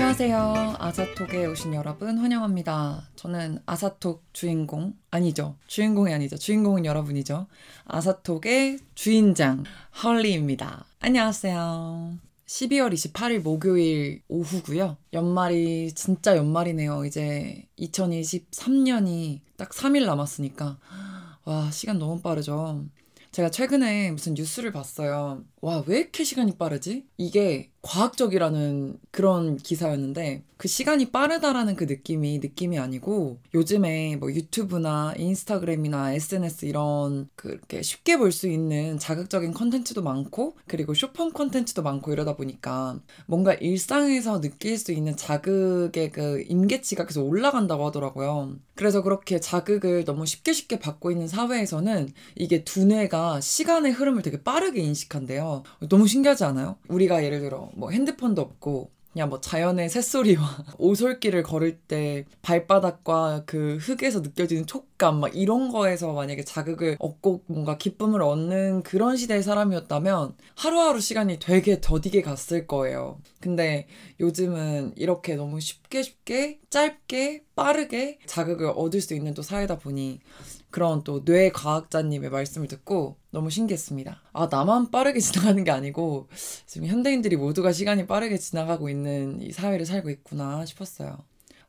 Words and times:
안녕하세요. 0.00 0.76
아사톡에 0.78 1.46
오신 1.46 1.74
여러분 1.74 2.18
환영합니다. 2.18 3.10
저는 3.16 3.58
아사톡 3.66 4.22
주인공 4.32 4.94
아니죠. 5.10 5.56
주인공이 5.66 6.14
아니죠. 6.14 6.38
주인공은 6.38 6.84
여러분이죠. 6.84 7.48
아사톡의 7.84 8.78
주인장 8.94 9.64
헐리입니다. 10.04 10.84
안녕하세요. 11.00 12.16
12월 12.46 12.92
28일 12.92 13.40
목요일 13.40 14.22
오후고요. 14.28 14.98
연말이 15.14 15.90
진짜 15.92 16.36
연말이네요. 16.36 17.04
이제 17.04 17.66
2023년이 17.80 19.40
딱 19.56 19.70
3일 19.70 20.06
남았으니까 20.06 20.78
와 21.44 21.70
시간 21.72 21.98
너무 21.98 22.20
빠르죠. 22.20 22.84
제가 23.32 23.50
최근에 23.50 24.10
무슨 24.10 24.34
뉴스를 24.34 24.72
봤어요. 24.72 25.44
와, 25.60 25.84
왜 25.86 26.00
이렇게 26.00 26.24
시간이 26.24 26.56
빠르지? 26.56 27.06
이게 27.18 27.70
과학적이라는 27.82 28.98
그런 29.10 29.56
기사였는데 29.56 30.42
그 30.56 30.66
시간이 30.66 31.12
빠르다라는 31.12 31.76
그 31.76 31.84
느낌이 31.84 32.40
느낌이 32.40 32.78
아니고 32.78 33.38
요즘에 33.54 34.16
뭐 34.16 34.32
유튜브나 34.32 35.14
인스타그램이나 35.16 36.12
SNS 36.14 36.64
이런 36.66 37.28
그렇게 37.36 37.80
쉽게 37.82 38.16
볼 38.18 38.32
수 38.32 38.48
있는 38.48 38.98
자극적인 38.98 39.54
컨텐츠도 39.54 40.02
많고 40.02 40.56
그리고 40.66 40.92
쇼폼 40.94 41.32
컨텐츠도 41.32 41.82
많고 41.82 42.12
이러다 42.12 42.36
보니까 42.36 43.00
뭔가 43.26 43.54
일상에서 43.54 44.40
느낄 44.40 44.76
수 44.78 44.92
있는 44.92 45.16
자극의 45.16 46.10
그 46.12 46.44
임계치가 46.48 47.06
계속 47.06 47.26
올라간다고 47.26 47.86
하더라고요. 47.86 48.56
그래서 48.74 49.02
그렇게 49.02 49.40
자극을 49.40 50.04
너무 50.04 50.26
쉽게 50.26 50.52
쉽게 50.52 50.78
받고 50.78 51.10
있는 51.10 51.26
사회에서는 51.26 52.10
이게 52.36 52.62
두뇌가 52.64 53.40
시간의 53.40 53.92
흐름을 53.92 54.22
되게 54.22 54.42
빠르게 54.42 54.80
인식한대요. 54.82 55.62
너무 55.88 56.06
신기하지 56.06 56.44
않아요? 56.44 56.76
우리가 56.88 57.24
예를 57.24 57.40
들어 57.40 57.67
뭐 57.74 57.90
핸드폰도 57.90 58.42
없고 58.42 58.90
그냥 59.12 59.30
뭐 59.30 59.40
자연의 59.40 59.88
새소리와 59.88 60.64
오솔길을 60.78 61.42
걸을 61.42 61.78
때 61.78 62.24
발바닥과 62.42 63.44
그 63.46 63.78
흙에서 63.80 64.20
느껴지는 64.20 64.66
촉감 64.66 65.20
막 65.20 65.34
이런 65.34 65.70
거에서 65.70 66.12
만약에 66.12 66.44
자극을 66.44 66.96
얻고 67.00 67.42
뭔가 67.46 67.78
기쁨을 67.78 68.22
얻는 68.22 68.82
그런 68.82 69.16
시대의 69.16 69.42
사람이었다면 69.42 70.36
하루하루 70.54 71.00
시간이 71.00 71.38
되게 71.40 71.80
더디게 71.80 72.22
갔을 72.22 72.66
거예요. 72.66 73.18
근데 73.40 73.88
요즘은 74.20 74.92
이렇게 74.96 75.34
너무 75.34 75.58
쉽게 75.58 76.02
쉽게 76.02 76.60
짧게 76.70 77.44
빠르게 77.56 78.18
자극을 78.26 78.68
얻을 78.68 79.00
수 79.00 79.14
있는 79.14 79.34
또 79.34 79.42
사회다 79.42 79.78
보니 79.78 80.20
그런 80.70 81.02
또 81.04 81.24
뇌 81.24 81.50
과학자님의 81.50 82.30
말씀을 82.30 82.68
듣고 82.68 83.16
너무 83.30 83.50
신기했습니다. 83.50 84.22
아, 84.32 84.48
나만 84.50 84.90
빠르게 84.90 85.20
지나가는 85.20 85.62
게 85.64 85.70
아니고 85.70 86.28
지금 86.66 86.86
현대인들이 86.88 87.36
모두가 87.36 87.72
시간이 87.72 88.06
빠르게 88.06 88.38
지나가고 88.38 88.88
있는 88.88 89.40
이 89.42 89.52
사회를 89.52 89.86
살고 89.86 90.10
있구나 90.10 90.64
싶었어요. 90.64 91.18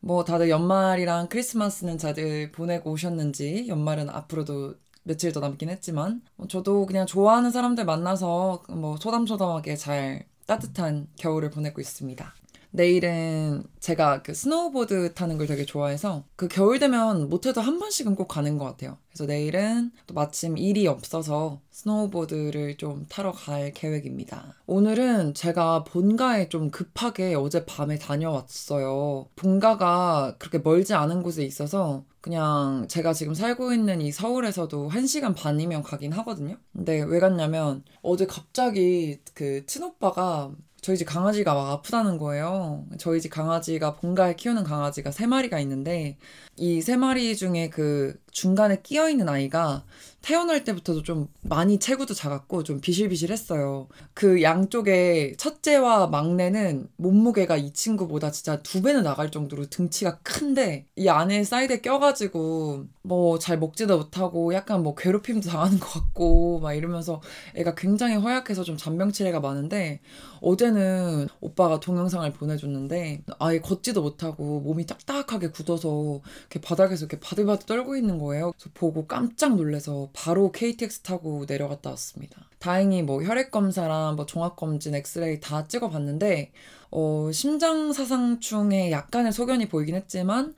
뭐 0.01 0.23
다들 0.23 0.49
연말이랑 0.49 1.27
크리스마스는 1.27 1.97
다들 1.97 2.51
보내고 2.51 2.91
오셨는지 2.91 3.67
연말은 3.67 4.09
앞으로도 4.09 4.75
며칠 5.03 5.31
더 5.33 5.39
남긴 5.39 5.69
했지만 5.69 6.21
뭐 6.35 6.47
저도 6.47 6.85
그냥 6.85 7.05
좋아하는 7.05 7.51
사람들 7.51 7.85
만나서 7.85 8.63
뭐 8.69 8.95
소담소담하게 8.97 9.75
잘 9.75 10.25
따뜻한 10.45 11.07
겨울을 11.17 11.49
보내고 11.49 11.81
있습니다. 11.81 12.33
내일은 12.71 13.63
제가 13.79 14.21
그 14.21 14.33
스노우보드 14.33 15.13
타는 15.13 15.37
걸 15.37 15.47
되게 15.47 15.65
좋아해서 15.65 16.23
그 16.35 16.47
겨울 16.47 16.79
되면 16.79 17.29
못해도 17.29 17.61
한 17.61 17.79
번씩은 17.79 18.15
꼭 18.15 18.27
가는 18.27 18.57
것 18.57 18.65
같아요. 18.65 18.97
그래서 19.09 19.25
내일은 19.25 19.91
또 20.05 20.13
마침 20.13 20.57
일이 20.57 20.85
없어서 20.87 21.61
스노우보드를 21.71 22.77
좀 22.77 23.05
타러 23.09 23.31
갈 23.31 23.73
계획입니다. 23.73 24.55
오늘은 24.67 25.33
제가 25.33 25.83
본가에 25.83 26.49
좀 26.49 26.69
급하게 26.69 27.33
어제 27.35 27.65
밤에 27.65 27.97
다녀왔어요. 27.97 29.27
본가가 29.35 30.35
그렇게 30.37 30.59
멀지 30.59 30.93
않은 30.93 31.23
곳에 31.23 31.43
있어서 31.43 32.05
그냥 32.21 32.85
제가 32.89 33.13
지금 33.13 33.33
살고 33.33 33.73
있는 33.73 34.01
이 34.01 34.11
서울에서도 34.11 34.89
1시간 34.89 35.33
반이면 35.35 35.83
가긴 35.83 36.11
하거든요. 36.11 36.57
근데 36.73 37.01
왜 37.01 37.19
갔냐면 37.19 37.83
어제 38.01 38.25
갑자기 38.25 39.19
그 39.33 39.65
친오빠가 39.65 40.51
저희 40.81 40.97
집 40.97 41.05
강아지가 41.05 41.53
막 41.53 41.71
아프다는 41.71 42.17
거예요. 42.17 42.85
저희 42.97 43.19
집 43.21 43.29
강아지가 43.29 43.95
본가에 43.95 44.35
키우는 44.35 44.63
강아지가 44.63 45.11
세 45.11 45.25
마리가 45.27 45.59
있는데 45.59 46.17
이 46.57 46.81
세 46.81 46.95
마리 46.97 47.35
중에 47.35 47.69
그 47.69 48.17
중간에 48.31 48.81
끼어 48.81 49.09
있는 49.09 49.27
아이가 49.29 49.83
태어날 50.21 50.63
때부터도 50.63 51.03
좀 51.03 51.27
많이 51.41 51.79
체구도 51.79 52.13
작았고 52.13 52.63
좀 52.63 52.81
비실비실했어요. 52.81 53.87
그 54.13 54.41
양쪽에 54.41 55.33
첫째와 55.37 56.07
막내는 56.07 56.89
몸무게가 56.97 57.57
이 57.57 57.73
친구보다 57.73 58.31
진짜 58.31 58.61
두 58.61 58.81
배는 58.81 59.03
나갈 59.03 59.31
정도로 59.31 59.67
등치가 59.67 60.19
큰데 60.19 60.85
이 60.95 61.07
안에 61.07 61.43
사이드에 61.43 61.81
껴가지고 61.81 62.85
뭐 63.01 63.39
잘 63.39 63.57
먹지도 63.57 63.97
못하고 63.97 64.53
약간 64.53 64.83
뭐 64.83 64.95
괴롭힘도 64.95 65.49
당하는 65.49 65.79
것 65.79 65.89
같고 65.89 66.59
막 66.59 66.73
이러면서 66.73 67.21
애가 67.55 67.75
굉장히 67.75 68.15
허약해서 68.15 68.63
좀 68.63 68.77
잔병치레가 68.77 69.39
많은데 69.39 70.01
어제는 70.41 71.27
오빠가 71.41 71.79
동영상을 71.79 72.31
보내줬는데 72.33 73.23
아예 73.39 73.59
걷지도 73.59 74.01
못하고 74.01 74.59
몸이 74.61 74.85
딱딱하게 74.85 75.49
굳어서 75.49 76.21
이렇게 76.41 76.61
바닥에서 76.61 77.05
이렇게 77.05 77.19
바들바들 77.19 77.65
떨고 77.65 77.95
있는 77.95 78.19
거예요. 78.19 78.51
그래서 78.51 78.69
보고 78.73 79.07
깜짝 79.07 79.55
놀래서 79.55 80.08
바로 80.13 80.51
KTX 80.51 81.01
타고 81.01 81.45
내려갔다 81.47 81.89
왔습니다. 81.91 82.49
다행히 82.59 83.03
뭐 83.03 83.23
혈액 83.23 83.51
검사랑 83.51 84.15
뭐 84.15 84.25
종합 84.25 84.55
검진, 84.55 84.95
엑스레이 84.95 85.39
다 85.39 85.65
찍어봤는데 85.65 86.51
어, 86.91 87.29
심장 87.31 87.93
사상충에 87.93 88.91
약간의 88.91 89.31
소견이 89.31 89.67
보이긴 89.67 89.95
했지만 89.95 90.55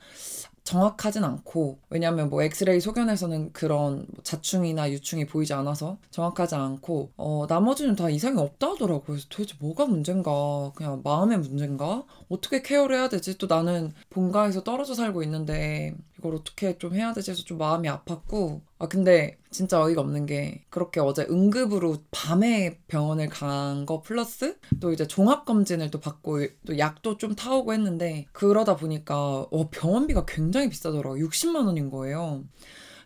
정확하진 0.64 1.24
않고 1.24 1.80
왜냐하면 1.90 2.30
뭐 2.30 2.42
엑스레이 2.42 2.80
소견에서는 2.80 3.52
그런 3.52 4.06
뭐 4.08 4.22
자충이나 4.22 4.90
유충이 4.92 5.26
보이지 5.26 5.52
않아서 5.54 5.98
정확하지 6.10 6.54
않고 6.54 7.12
어 7.16 7.46
나머지는 7.48 7.96
다 7.96 8.08
이상이 8.08 8.40
없다 8.40 8.70
하더라고요. 8.70 9.18
도대체 9.28 9.56
뭐가 9.58 9.86
문제인가? 9.86 10.72
그냥 10.74 11.00
마음의 11.02 11.38
문제인가? 11.38 12.04
어떻게 12.28 12.62
care를 12.62 12.96
해야 12.96 13.08
되지? 13.08 13.38
또 13.38 13.46
나는 13.48 13.92
본가에서 14.10 14.62
떨어져 14.62 14.94
살고 14.94 15.22
있는데 15.24 15.94
이걸 16.22 16.36
어떻게 16.36 16.78
좀 16.78 16.94
해야 16.94 17.12
되지 17.12 17.32
해서 17.32 17.42
좀 17.42 17.58
마음이 17.58 17.88
아팠고 17.88 18.60
아 18.78 18.86
근데 18.88 19.36
진짜 19.50 19.82
어이가 19.82 20.00
없는 20.00 20.26
게 20.26 20.64
그렇게 20.70 21.00
어제 21.00 21.26
응급으로 21.28 21.96
밤에 22.12 22.78
병원을 22.88 23.28
간 23.28 23.84
거 23.86 24.02
플러스 24.02 24.56
또 24.80 24.92
이제 24.92 25.06
종합 25.06 25.44
검진을 25.44 25.90
또 25.90 25.98
받고 25.98 26.46
또 26.66 26.78
약도 26.78 27.16
좀 27.18 27.34
타오고 27.34 27.72
했는데 27.72 28.26
그러다 28.32 28.76
보니까 28.76 29.46
어 29.50 29.70
병원비가 29.70 30.24
굉장히 30.26 30.68
비싸더라고 30.68 31.16
60만 31.16 31.66
원인 31.66 31.90
거예요. 31.90 32.44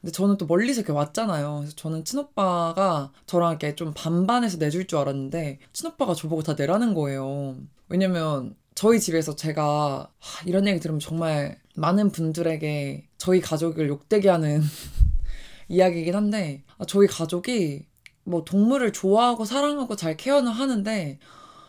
근데 0.02 0.12
저는 0.12 0.36
또 0.36 0.46
멀리서 0.46 0.80
이렇게 0.82 0.92
왔잖아요. 0.92 1.56
그래서 1.60 1.74
저는 1.76 2.04
친오빠가 2.04 3.12
저랑 3.26 3.52
이렇게 3.52 3.74
좀 3.74 3.92
반반해서 3.94 4.58
내줄 4.58 4.86
줄 4.86 4.98
알았는데 4.98 5.58
친오빠가 5.72 6.14
저보고 6.14 6.42
다 6.42 6.54
내라는 6.54 6.92
거예요. 6.94 7.56
왜냐면 7.88 8.54
저희 8.74 9.00
집에서 9.00 9.34
제가 9.36 10.10
하, 10.18 10.44
이런 10.46 10.66
얘기 10.68 10.80
들으면 10.80 11.00
정말 11.00 11.58
많은 11.76 12.10
분들에게 12.12 13.08
저희 13.18 13.40
가족을 13.40 13.88
욕되게 13.88 14.28
하는 14.28 14.62
이야기이긴 15.68 16.14
한데 16.14 16.64
아, 16.78 16.84
저희 16.86 17.06
가족이 17.06 17.86
뭐 18.24 18.44
동물을 18.44 18.92
좋아하고 18.92 19.44
사랑하고 19.44 19.96
잘 19.96 20.16
케어는 20.16 20.50
하는데 20.50 21.18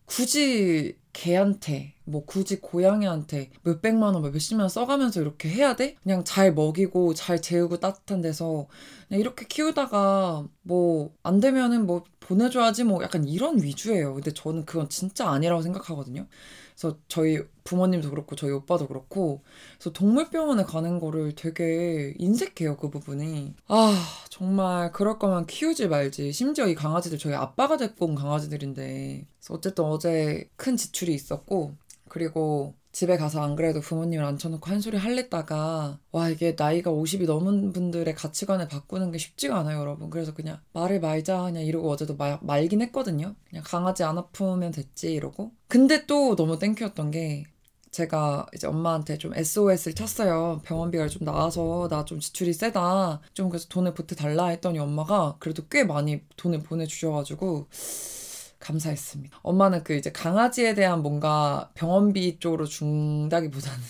굳이 0.06 0.98
개한테 1.14 1.96
뭐 2.06 2.26
굳이 2.26 2.62
고양이한테 2.62 3.50
몇 3.64 3.82
백만 3.82 4.14
원, 4.14 4.32
몇십만 4.32 4.62
원 4.64 4.70
써가면서 4.70 5.20
이렇게 5.22 5.50
해야 5.50 5.76
돼? 5.76 5.96
그냥 6.04 6.24
잘 6.24 6.54
먹이고 6.54 7.14
잘 7.16 7.42
재우고 7.42 7.80
따뜻한 7.80 8.22
데서 8.22 8.68
그냥 9.08 9.22
이렇게 9.22 9.46
키우다가 9.48 10.48
뭐 10.64 11.12
안 11.24 11.40
되면은 11.40 11.86
뭐 11.88 12.04
보내줘야지 12.22 12.84
뭐 12.86 13.04
약간 13.04 13.28
이런 13.28 13.62
위주예요. 13.62 14.14
근데 14.14 14.32
저는 14.34 14.66
그건 14.66 14.90
진짜 14.90 15.30
아니라고 15.30 15.62
생각하거든요. 15.62 16.28
그래서 16.76 16.98
저희 17.08 17.40
부모님도 17.68 18.10
그렇고 18.10 18.36
저희 18.36 18.52
오빠도 18.52 18.88
그렇고. 18.88 19.44
그래서 19.78 19.92
동물병원에 19.92 20.64
가는 20.64 21.00
거를 21.00 21.36
되게 21.36 22.14
인색해요 22.18 22.78
그 22.78 22.90
부분이. 22.90 23.54
아 23.68 23.94
정말 24.30 24.92
그럴 24.94 25.20
거면 25.20 25.46
키우지 25.46 25.90
말지. 25.90 26.32
심지어 26.32 26.68
이 26.68 26.76
강아지들 26.76 27.18
저희 27.18 27.34
아빠가 27.34 27.76
데리고 27.78 28.06
온 28.06 28.16
강아지들인데. 28.16 29.26
그래서 29.40 29.54
어쨌든 29.54 29.84
어제 29.84 30.50
큰 30.56 30.78
지출이 30.78 31.14
있었고 31.14 31.74
그리고 32.08 32.74
집에 32.94 33.16
가서 33.16 33.44
안 33.44 33.56
그래도 33.56 33.80
부모님을 33.80 34.26
앉혀놓고 34.26 34.72
한 34.72 34.82
소리 34.82 34.98
할랬다가 34.98 36.00
와 36.12 36.30
이게 36.30 36.56
나이가 36.58 36.90
50이 36.90 37.28
넘은 37.28 37.72
분들의 37.72 38.12
가치관을 38.16 38.68
바꾸는 38.68 39.12
게 39.12 39.20
쉽지가 39.20 39.56
않아요 39.60 39.82
여러분. 39.82 40.10
그래서 40.10 40.34
그냥 40.34 40.60
말을 40.74 41.00
말자 41.00 41.44
그냥 41.44 41.64
이러고 41.64 41.92
어제도 41.92 42.16
말, 42.16 42.40
말긴 42.42 42.82
했거든요. 42.82 43.36
그냥 43.50 43.64
강아지 43.68 44.04
안 44.04 44.18
아프면 44.18 44.72
됐지 44.72 45.14
이러고. 45.14 45.52
근데 45.68 46.08
또 46.08 46.36
너무 46.36 46.58
thank 46.58 46.74
you였던 46.74 47.12
게 47.12 47.44
제가 47.98 48.46
이제 48.54 48.68
엄마한테 48.68 49.18
좀 49.18 49.34
SOS를 49.34 49.96
쳤어요. 49.96 50.62
병원비가 50.64 51.08
좀 51.08 51.26
나와서 51.26 51.88
나 51.90 52.06
좀 52.06 52.20
지출이 52.20 52.54
세다. 52.54 53.22
좀 53.34 53.50
그래서 53.50 53.68
돈을 53.70 53.96
보태달라 53.96 54.48
했더니 54.50 54.78
엄마가 54.78 55.38
그래도 55.40 55.64
꽤 55.68 55.84
많이 55.84 56.22
돈을 56.38 56.62
보내주셔가지고 56.62 57.68
감사했습니다. 58.60 59.40
엄마는 59.42 59.84
그 59.84 59.96
이제 59.96 60.12
강아지에 60.12 60.76
대한 60.76 61.02
뭔가 61.02 61.72
병원비 61.74 62.38
쪽으로 62.40 62.66
준다기보다는 62.66 63.82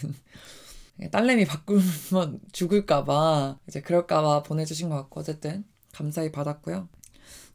딸내미 1.12 1.46
바꾸면 1.46 2.40
죽을까봐 2.54 3.60
이제 3.68 3.82
그럴까봐 3.82 4.44
보내주신 4.44 4.88
것 4.90 4.96
같고 4.96 5.20
어쨌든 5.20 5.66
감사히 5.94 6.32
받았고요. 6.32 6.88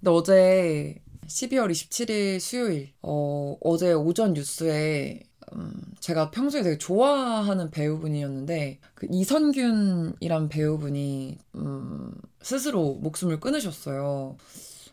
근데 0.01 0.11
어제 0.11 0.97
12월 1.27 1.71
27일 1.71 2.41
수요일 2.41 2.93
어, 3.01 3.57
어제 3.63 3.93
오전 3.95 4.35
뉴스에 4.35 5.23
음, 5.55 5.73
제가 6.01 6.31
평소에 6.31 6.63
되게 6.63 6.79
좋아하는 6.79 7.71
배우분이었는데 7.71 8.81
그 8.95 9.07
이선균이란 9.11 10.49
배우분이 10.49 11.39
음, 11.57 12.15
스스로 12.41 12.95
목숨을 12.95 13.41
끊으셨어요. 13.41 14.37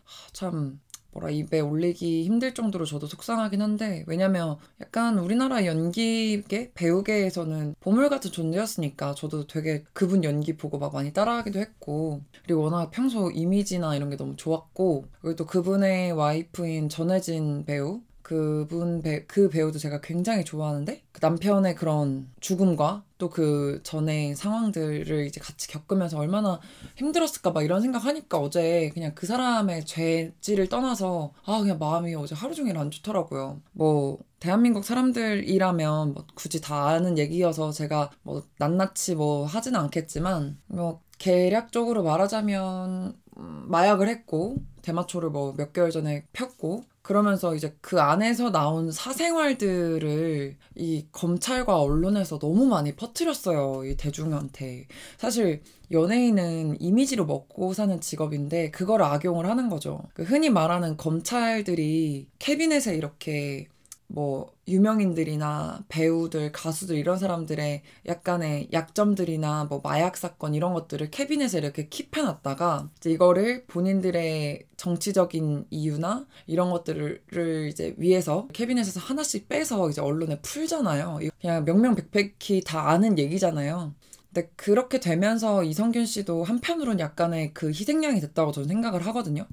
하, 0.03 0.29
참 0.33 0.79
뭐라 1.11 1.29
입에 1.31 1.59
올리기 1.59 2.23
힘들 2.23 2.53
정도로 2.53 2.85
저도 2.85 3.07
속상하긴 3.07 3.61
한데 3.61 4.03
왜냐면 4.07 4.57
약간 4.79 5.17
우리나라 5.17 5.65
연기계 5.65 6.71
배우계에서는 6.73 7.75
보물 7.79 8.09
같은 8.09 8.31
존재였으니까 8.31 9.15
저도 9.15 9.47
되게 9.47 9.83
그분 9.93 10.23
연기 10.23 10.55
보고 10.55 10.77
막 10.77 10.93
많이 10.93 11.11
따라하기도 11.11 11.59
했고 11.59 12.21
그리고 12.43 12.61
워낙 12.61 12.91
평소 12.91 13.31
이미지나 13.31 13.95
이런 13.95 14.09
게 14.09 14.17
너무 14.17 14.35
좋았고 14.35 15.05
그리고 15.21 15.35
또 15.35 15.45
그분의 15.45 16.11
와이프인 16.11 16.89
전혜진 16.89 17.65
배우 17.65 18.01
그분 18.29 19.01
배, 19.01 19.25
그 19.25 19.49
배우도 19.49 19.79
제가 19.79 20.01
굉장히 20.01 20.45
좋아하는데 20.45 21.01
그 21.11 21.19
남편의 21.19 21.73
그런 21.73 22.29
죽음과 22.39 23.03
또 23.17 23.29
그 23.29 23.81
전에 23.83 24.35
상황들을 24.35 25.25
이제 25.25 25.41
같이 25.41 25.67
겪으면서 25.67 26.17
얼마나 26.19 26.59
힘들었을까 26.97 27.51
막 27.51 27.63
이런 27.63 27.81
생각하니까 27.81 28.37
어제 28.37 28.91
그냥 28.93 29.13
그 29.15 29.25
사람의 29.25 29.85
죄질을 29.85 30.67
떠나서 30.69 31.33
아 31.45 31.59
그냥 31.59 31.79
마음이 31.79 32.13
어제 32.15 32.35
하루 32.35 32.53
종일 32.53 32.77
안 32.77 32.91
좋더라고요. 32.91 33.61
뭐 33.71 34.19
대한민국 34.39 34.85
사람들이라면 34.85 36.13
뭐 36.13 36.25
굳이 36.35 36.61
다 36.61 36.87
아는 36.89 37.17
얘기여서 37.17 37.71
제가 37.71 38.11
뭐 38.23 38.43
낱낱이 38.59 39.15
뭐 39.15 39.45
하지는 39.45 39.79
않겠지만 39.79 40.57
뭐 40.67 41.01
계략적으로 41.17 42.03
말하자면 42.03 43.15
음, 43.37 43.65
마약을 43.67 44.07
했고 44.07 44.57
대마초를 44.81 45.29
뭐 45.29 45.53
몇 45.57 45.73
개월 45.73 45.91
전에 45.91 46.25
폈고 46.33 46.83
그러면서 47.09 47.55
이제 47.55 47.75
그 47.81 47.99
안에서 47.99 48.51
나온 48.51 48.91
사생활들을 48.91 50.55
이 50.75 51.07
검찰과 51.11 51.81
언론에서 51.81 52.37
너무 52.37 52.67
많이 52.67 52.95
퍼뜨렸어요. 52.95 53.83
이 53.85 53.97
대중한테. 53.97 54.85
사실 55.17 55.63
연예인은 55.89 56.79
이미지로 56.79 57.25
먹고 57.25 57.73
사는 57.73 57.99
직업인데 57.99 58.69
그걸 58.69 59.01
악용을 59.01 59.47
하는 59.47 59.69
거죠. 59.69 60.03
그 60.13 60.21
흔히 60.21 60.51
말하는 60.51 60.97
검찰들이 60.97 62.27
캐비넷에 62.37 62.95
이렇게 62.95 63.69
뭐 64.11 64.51
유명인들이나 64.67 65.85
배우들, 65.87 66.51
가수들 66.51 66.95
이런 66.97 67.19
사람들의 67.19 67.83
약간의 68.07 68.69
약점들이나 68.73 69.65
뭐 69.65 69.81
마약 69.83 70.17
사건 70.17 70.55
이런 70.55 70.73
것들을 70.73 71.11
캐비넷에 71.11 71.59
이렇게 71.59 71.87
킵해 71.89 72.23
놨다가 72.23 72.89
이제 72.97 73.11
이거를 73.11 73.65
본인들의 73.67 74.65
정치적인 74.77 75.67
이유나 75.69 76.25
이런 76.47 76.71
것들을 76.71 77.69
이제 77.71 77.93
위해서 77.97 78.47
캐비넷에서 78.51 78.99
하나씩 78.99 79.47
빼서 79.47 79.89
이제 79.91 80.01
언론에 80.01 80.39
풀잖아요. 80.41 81.19
그냥 81.39 81.65
명명백백히 81.65 82.63
다 82.65 82.89
아는 82.89 83.19
얘기잖아요. 83.19 83.93
근데 84.33 84.49
그렇게 84.55 84.99
되면서 84.99 85.63
이성균 85.63 86.07
씨도 86.07 86.43
한편으로는 86.43 86.99
약간의 86.99 87.53
그 87.53 87.69
희생양이 87.69 88.19
됐다고 88.21 88.51
저는 88.51 88.67
생각을 88.69 89.05
하거든요. 89.07 89.45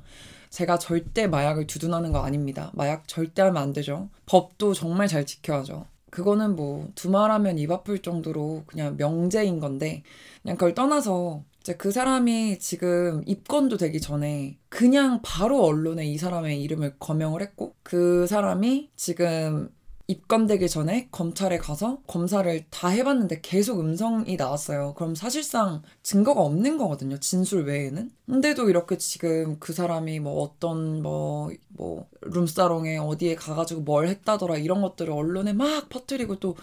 제가 0.51 0.79
절대 0.79 1.27
마약을 1.27 1.67
두둔하는 1.67 2.13
거 2.13 2.21
아닙니다. 2.21 2.71
마약 2.75 3.07
절대 3.09 3.43
하면 3.43 3.63
안 3.63 3.73
되죠. 3.73 4.09
법도 4.27 4.75
정말 4.75 5.09
잘 5.09 5.27
지켜야죠. 5.27 5.87
그거는 6.11 6.57
뭐 6.57 6.89
두말하면 6.95 7.59
입 7.59 7.71
아플 7.71 8.01
정도로 8.01 8.63
그냥 8.67 8.97
명제인 8.97 9.61
건데 9.61 10.03
그냥 10.43 10.57
그걸 10.57 10.75
떠나서 10.75 11.43
이제 11.61 11.75
그 11.75 11.91
사람이 11.91 12.59
지금 12.61 13.23
입건도 13.27 13.77
되기 13.77 14.01
전에 14.01 14.57
그냥 14.69 15.21
바로 15.23 15.65
언론에 15.65 16.07
이 16.07 16.17
사람의 16.17 16.63
이름을 16.63 16.95
거명을 17.01 17.43
했고 17.43 17.75
그 17.83 18.27
사람이 18.29 18.91
지금 18.95 19.69
입건되기 20.09 20.69
전에 20.69 21.09
검찰에 21.11 21.59
가서 21.59 21.99
검사를 22.07 22.65
다 22.71 22.89
해봤는데 22.89 23.41
계속 23.43 23.81
음성이 23.81 24.37
나왔어요. 24.37 24.95
그럼 24.95 25.17
사실상 25.17 25.83
증거가 26.03 26.43
없는 26.43 26.79
거거든요. 26.79 27.19
진술 27.19 27.65
외에는. 27.65 28.13
근데도 28.27 28.71
이렇게 28.71 28.99
지금 28.99 29.59
그 29.59 29.73
사람이 29.73 30.21
뭐 30.21 30.43
어떤 30.43 31.03
뭐, 31.03 31.51
뭐, 31.69 32.07
룸사롱에 32.21 32.99
어디에 32.99 33.35
가가지고 33.35 33.81
뭘 33.81 34.07
했다더라 34.07 34.59
이런 34.59 34.81
것들을 34.81 35.13
언론에 35.13 35.53
막 35.53 35.89
퍼뜨리고 35.89 36.37
또 36.37 36.57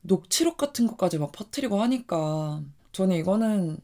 녹취록 0.00 0.56
같은 0.56 0.86
것까지 0.86 1.18
막 1.18 1.32
퍼뜨리고 1.32 1.80
하니까 1.82 2.62
저는 2.92 3.16
이거는 3.16 3.78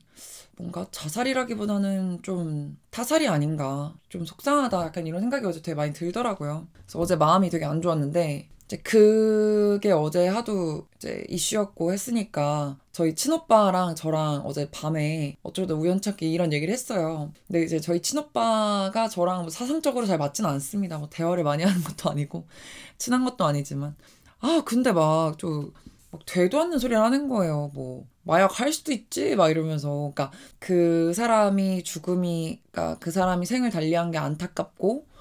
뭔가 0.57 0.87
자살이라기보다는 0.91 2.23
좀 2.23 2.79
타살이 2.91 3.29
아닌가. 3.29 3.95
좀 4.09 4.25
속상하다. 4.25 4.85
약간 4.87 5.07
이런 5.07 5.21
생각이 5.21 5.45
어제 5.45 5.61
되게 5.61 5.75
많이 5.75 5.93
들더라고요. 5.93 6.67
그래서 6.73 6.99
어제 6.99 7.17
마음이 7.17 7.51
되게 7.51 7.65
안 7.67 7.83
좋았는데 7.83 8.49
이제 8.73 8.79
그게 8.79 9.93
어제 9.93 10.29
하도 10.29 10.87
이제 10.97 11.27
이슈였고 11.29 11.93
했으니까 11.93 12.79
저희 12.91 13.15
친오빠랑 13.15 13.95
저랑 13.95 14.43
어제 14.47 14.71
밤에 14.71 15.37
어쩌다 15.43 15.75
우연찮게 15.75 16.27
이런 16.27 16.55
얘기를 16.55 16.73
했어요. 16.73 17.33
근데 17.47 17.63
이제 17.65 17.79
저희 17.81 18.01
친오빠가 18.01 19.09
저랑 19.09 19.43
뭐 19.43 19.51
사상적으로 19.51 20.07
잘 20.07 20.17
맞지는 20.17 20.49
않습니다. 20.49 20.97
뭐 20.97 21.09
대화를 21.11 21.45
많이 21.45 21.65
하는 21.65 21.83
것도 21.83 22.11
아니고 22.11 22.47
친한 22.97 23.25
것도 23.25 23.45
아니지만 23.45 23.95
아 24.41 24.63
근데 24.65 24.93
막좀 24.93 25.73
막 26.11 26.25
되도 26.25 26.59
않는 26.59 26.79
소리를 26.79 26.99
하는 26.99 27.29
거예요. 27.29 27.71
뭐 27.75 28.07
마약 28.23 28.59
할 28.59 28.73
수도 28.73 28.93
있지 28.93 29.37
막 29.37 29.51
이러면서 29.51 30.13
그러니까 30.15 30.31
그 30.59 31.13
사람이 31.15 31.83
죽음이 31.83 32.61
그러니까 32.71 32.99
그 33.01 33.11
사람이 33.11 33.45
생을 33.45 33.69
달리한 33.69 34.13
게 34.13 34.19
안타깝고 34.19 35.12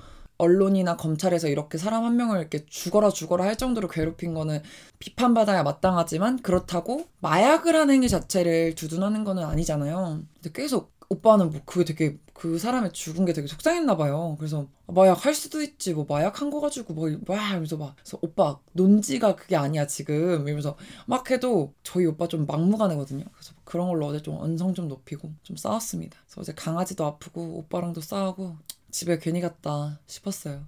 언론이나 0.42 0.98
검찰에서 0.98 1.48
이렇게 1.48 1.78
사람 1.78 2.04
한 2.04 2.18
명을 2.18 2.40
이렇게 2.40 2.66
죽어라 2.66 3.10
죽어라 3.10 3.46
할 3.46 3.56
정도로 3.56 3.88
괴롭힌 3.88 4.34
거는 4.34 4.64
비판받아야 4.98 5.62
마땅하지만 5.62 6.42
그렇다고 6.42 7.06
마약을 7.20 7.76
하는 7.76 7.94
행위 7.94 8.10
자체를 8.10 8.74
두둔하는 8.74 9.24
거는 9.24 9.44
아니잖아요. 9.44 10.24
근데 10.42 10.52
계속 10.52 10.92
오빠는 11.10 11.52
뭐 11.52 11.62
그게 11.66 11.86
되게 11.86 12.18
그 12.34 12.58
사람의 12.58 12.94
죽은 12.94 13.26
게 13.26 13.34
되게 13.34 13.46
속상했나 13.46 13.98
봐요. 13.98 14.36
그래서 14.40 14.68
마약 14.88 15.26
할 15.26 15.36
수도 15.36 15.62
있지 15.62 15.94
뭐 15.94 16.06
마약 16.10 16.42
한거 16.42 16.60
가지고 16.60 16.94
뭐막 16.94 17.50
이러면서 17.50 17.78
막 17.78 17.96
그래서 17.98 18.18
오빠 18.22 18.58
논지가 18.72 19.36
그게 19.36 19.56
아니야 19.56 19.86
지금 19.86 20.48
이러면서 20.48 20.76
막 21.06 21.30
해도 21.30 21.74
저희 21.84 22.06
오빠 22.06 22.28
좀 22.28 22.48
막무가내거든요. 22.48 23.26
그래서 23.32 23.54
그런 23.64 23.90
걸로 23.90 24.08
어제 24.08 24.22
좀 24.22 24.38
언성 24.38 24.74
좀 24.74 24.88
높이고 24.88 25.32
좀 25.44 25.56
싸웠습니다. 25.56 26.18
그래서 26.26 26.42
어제 26.42 26.54
강아지도 26.54 27.06
아프고 27.06 27.60
오빠랑도 27.60 28.02
싸우고 28.02 28.56
집에 28.92 29.18
괜히 29.20 29.42
갔다 29.42 30.00
싶었어요. 30.08 30.66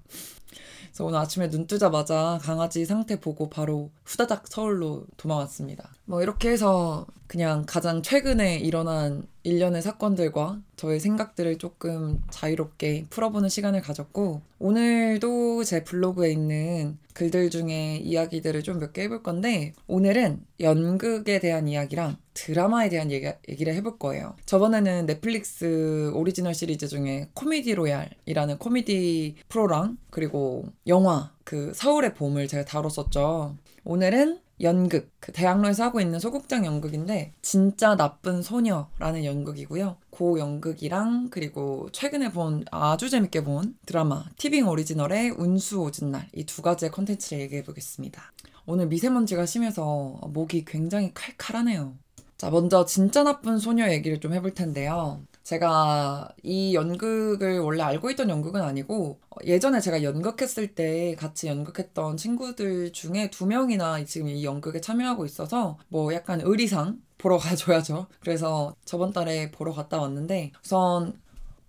그래서 0.85 1.05
오늘 1.05 1.19
아침에 1.19 1.49
눈 1.49 1.65
뜨자마자 1.65 2.39
강아지 2.41 2.85
상태 2.85 3.19
보고 3.19 3.49
바로 3.49 3.91
후다닥 4.05 4.47
서울로 4.47 5.05
도망왔습니다. 5.17 5.91
뭐 6.05 6.21
이렇게 6.21 6.49
해서 6.49 7.05
그냥 7.27 7.63
가장 7.65 8.01
최근에 8.03 8.57
일어난 8.57 9.25
일련의 9.43 9.81
사건들과 9.81 10.61
저의 10.75 10.99
생각들을 10.99 11.57
조금 11.57 12.21
자유롭게 12.29 13.05
풀어보는 13.09 13.49
시간을 13.49 13.81
가졌고 13.81 14.41
오늘도 14.59 15.63
제 15.63 15.83
블로그에 15.83 16.31
있는 16.31 16.97
글들 17.13 17.49
중에 17.49 17.97
이야기들을 17.97 18.61
좀 18.63 18.77
몇 18.79 18.93
개 18.93 19.03
해볼 19.03 19.23
건데 19.23 19.73
오늘은 19.87 20.45
연극에 20.59 21.39
대한 21.39 21.67
이야기랑 21.67 22.17
드라마에 22.33 22.89
대한 22.89 23.11
얘기, 23.11 23.27
얘기를 23.49 23.73
해볼 23.75 23.97
거예요. 23.97 24.35
저번에는 24.45 25.05
넷플릭스 25.05 26.11
오리지널 26.13 26.53
시리즈 26.53 26.87
중에 26.87 27.29
코미디 27.33 27.75
로얄이라는 27.75 28.57
코미디 28.59 29.35
프로랑 29.49 29.97
그리고 30.09 30.65
영화 30.87 31.31
그 31.43 31.71
서울의 31.75 32.13
봄을 32.13 32.47
제가 32.47 32.65
다뤘었죠. 32.65 33.57
오늘은 33.85 34.39
연극, 34.61 35.11
그 35.19 35.31
대학로에서 35.33 35.83
하고 35.83 35.99
있는 35.99 36.19
소극장 36.19 36.65
연극인데 36.65 37.33
진짜 37.41 37.95
나쁜 37.97 38.41
소녀라는 38.41 39.25
연극이고요. 39.25 39.97
그 40.11 40.39
연극이랑 40.39 41.29
그리고 41.31 41.89
최근에 41.91 42.31
본 42.31 42.63
아주 42.71 43.09
재밌게 43.09 43.43
본 43.43 43.75
드라마 43.85 44.23
티빙 44.37 44.67
오리지널의 44.69 45.31
운수 45.31 45.81
오진 45.81 46.11
날 46.11 46.27
이 46.33 46.45
두 46.45 46.61
가지의 46.61 46.91
컨텐츠를 46.91 47.41
얘기해 47.43 47.63
보겠습니다. 47.63 48.21
오늘 48.65 48.87
미세먼지가 48.87 49.45
심해서 49.45 50.17
목이 50.29 50.63
굉장히 50.65 51.11
칼칼하네요. 51.13 51.95
자, 52.37 52.49
먼저 52.49 52.85
진짜 52.85 53.23
나쁜 53.23 53.57
소녀 53.57 53.89
얘기를 53.91 54.19
좀 54.19 54.33
해볼 54.33 54.53
텐데요. 54.53 55.21
제가 55.43 56.29
이 56.41 56.73
연극을 56.73 57.59
원래 57.59 57.83
알고 57.83 58.09
있던 58.11 58.29
연극은 58.29 58.61
아니고 58.61 59.19
예전에 59.45 59.79
제가 59.81 60.03
연극했을 60.03 60.73
때 60.73 61.15
같이 61.15 61.47
연극했던 61.47 62.17
친구들 62.17 62.93
중에 62.93 63.29
두 63.29 63.45
명이나 63.45 64.03
지금 64.05 64.29
이 64.29 64.43
연극에 64.45 64.79
참여하고 64.81 65.25
있어서 65.25 65.77
뭐 65.89 66.13
약간 66.13 66.41
의리상 66.41 67.01
보러 67.17 67.37
가줘야죠. 67.39 68.07
그래서 68.19 68.75
저번 68.85 69.11
달에 69.13 69.51
보러 69.51 69.73
갔다 69.73 69.99
왔는데 69.99 70.51
우선 70.63 71.21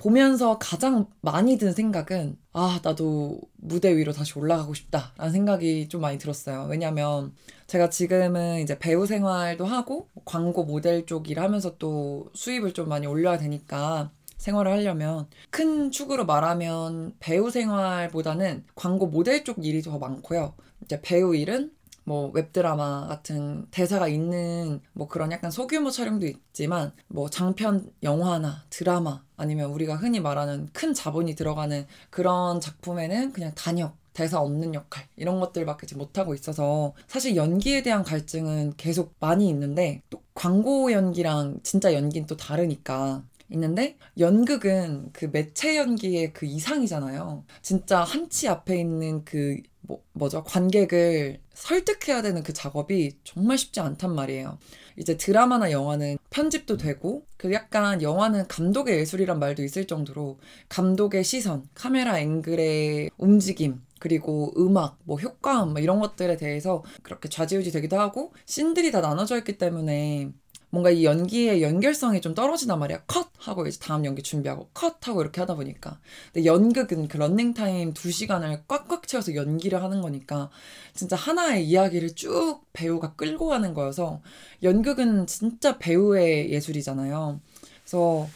보면서 0.05 0.59
가장 0.59 1.07
많이 1.23 1.57
든 1.57 1.73
생각은 1.73 2.37
아 2.53 2.79
나도 2.83 3.41
무대 3.57 3.97
위로 3.97 4.13
다시 4.13 4.39
올라가고 4.39 4.75
싶다라는 4.75 5.33
생각이 5.33 5.89
좀 5.89 6.03
많이 6.03 6.19
들었어요. 6.19 6.67
왜냐면 6.69 7.33
제가 7.69 7.89
지금은 7.89 8.61
이제 8.61 8.79
배우 8.79 9.07
생활도 9.07 9.65
하고 9.65 10.11
광고 10.27 10.65
모델 10.65 11.07
쪽 11.07 11.31
일하면서 11.31 11.79
또 11.79 12.31
수입을 12.35 12.75
좀 12.75 12.91
많이 12.91 13.07
올려야 13.07 13.39
되니까 13.39 14.11
생활을 14.37 14.73
하려면 14.73 15.27
큰 15.49 15.91
축으로 15.91 16.27
말하면 16.27 17.15
배우 17.19 17.51
생활보다는 17.51 18.65
광고 18.75 19.07
모델 19.07 19.43
쪽 19.43 19.65
일이 19.65 19.81
더 19.81 19.99
많고요. 19.99 20.53
이제 20.85 21.01
배우 21.01 21.35
일은 21.35 21.73
뭐 22.05 22.31
웹드라마 22.33 23.07
같은 23.09 23.67
대사가 23.71 24.09
있는 24.09 24.81
뭐 24.93 25.09
그런 25.09 25.33
약간 25.33 25.51
소규모 25.51 25.91
촬영도 25.91 26.27
있지만 26.27 26.93
뭐 27.09 27.29
장편 27.29 27.91
영화나 28.03 28.65
드라마 28.71 29.23
아니면 29.37 29.71
우리가 29.71 29.97
흔히 29.97 30.21
말하는 30.21 30.69
큰 30.73 30.95
자본이 30.95 31.35
들어가는 31.35 31.87
그런 32.11 32.61
작품에는 32.61 33.33
그냥 33.33 33.53
단역 33.55 33.97
대사 34.13 34.41
없는 34.41 34.75
역할 34.75 35.07
이런 35.17 35.41
것들밖에 35.41 35.87
못하고 35.97 36.35
있어서 36.35 36.95
사실 37.09 37.35
연기에 37.37 37.83
대한 37.83 38.05
갈증은 38.05 38.75
계속 38.77 39.15
많이 39.19 39.49
있는데 39.49 40.01
또 40.09 40.23
광고 40.35 40.93
연기랑 40.93 41.59
진짜 41.65 41.93
연기는 41.93 42.27
또 42.27 42.37
다르니까 42.37 43.25
있는데 43.51 43.97
연극은 44.19 45.11
그 45.13 45.27
매체 45.33 45.77
연기의 45.77 46.33
그 46.33 46.47
이상이잖아요. 46.47 47.45
진짜 47.63 48.03
한치 48.03 48.49
앞에 48.49 48.79
있는 48.79 49.25
그 49.25 49.61
뭐, 49.87 50.03
뭐죠? 50.13 50.43
관객을 50.45 51.41
설득해야 51.53 52.23
되는 52.23 52.43
그 52.43 52.53
작업이 52.53 53.19
정말 53.23 53.59
쉽지 53.59 53.81
않단 53.81 54.15
말이에요. 54.15 54.59
이제 54.97 55.17
드라마나 55.17 55.71
영화는 55.71 56.19
편집도 56.31 56.77
되고, 56.77 57.27
그 57.37 57.53
약간 57.53 58.01
영화는 58.01 58.47
감독의 58.49 58.99
예술이란 59.01 59.39
말도 59.39 59.63
있을 59.63 59.87
정도로 59.87 60.39
감독의 60.69 61.25
시선, 61.25 61.69
카메라 61.75 62.19
앵글의 62.19 63.11
움직임, 63.19 63.83
그리고 63.99 64.53
음악, 64.57 64.99
뭐 65.05 65.19
효과음, 65.19 65.73
뭐 65.73 65.81
이런 65.81 66.01
것들에 66.01 66.37
대해서 66.37 66.83
그렇게 67.03 67.29
좌지우지 67.29 67.73
되기도 67.73 67.99
하고, 67.99 68.33
씬들이 68.47 68.91
다 68.91 69.01
나눠져 69.01 69.39
있기 69.39 69.59
때문에 69.59 70.33
뭔가 70.75 70.91
이 70.91 71.05
연기의 71.05 71.63
연결성이 71.63 72.21
좀 72.21 72.35
떨어지단 72.35 72.81
말이야. 72.81 73.03
컷! 73.07 73.29
하고 73.39 73.65
이제 73.65 73.79
다음 73.79 74.05
연기 74.05 74.25
준비하고 74.25 74.71
컷! 74.75 75.07
하고 75.07 75.23
이렇게 75.23 75.41
하다 75.41 75.55
보니까. 75.55 76.01
근데 76.33 76.47
연극은 76.47 77.07
그 77.07 77.17
런닝타임 77.17 77.95
2시간을 77.95 78.63
꽉꽉 78.67 79.07
채워서 79.07 79.37
연기를 79.37 79.81
하는 79.85 80.01
거니까 80.01 80.51
진짜 80.93 81.15
하나의 81.15 81.65
이야기를 81.69 82.17
쭉 82.17 82.61
배우가 82.73 83.15
끌고 83.15 83.47
가는 83.47 83.73
거여서 83.73 84.21
연극은 84.65 85.29
진짜 85.29 85.79
배우의 85.79 86.51
예술이잖아요. 86.51 87.39
그래서 87.85 88.27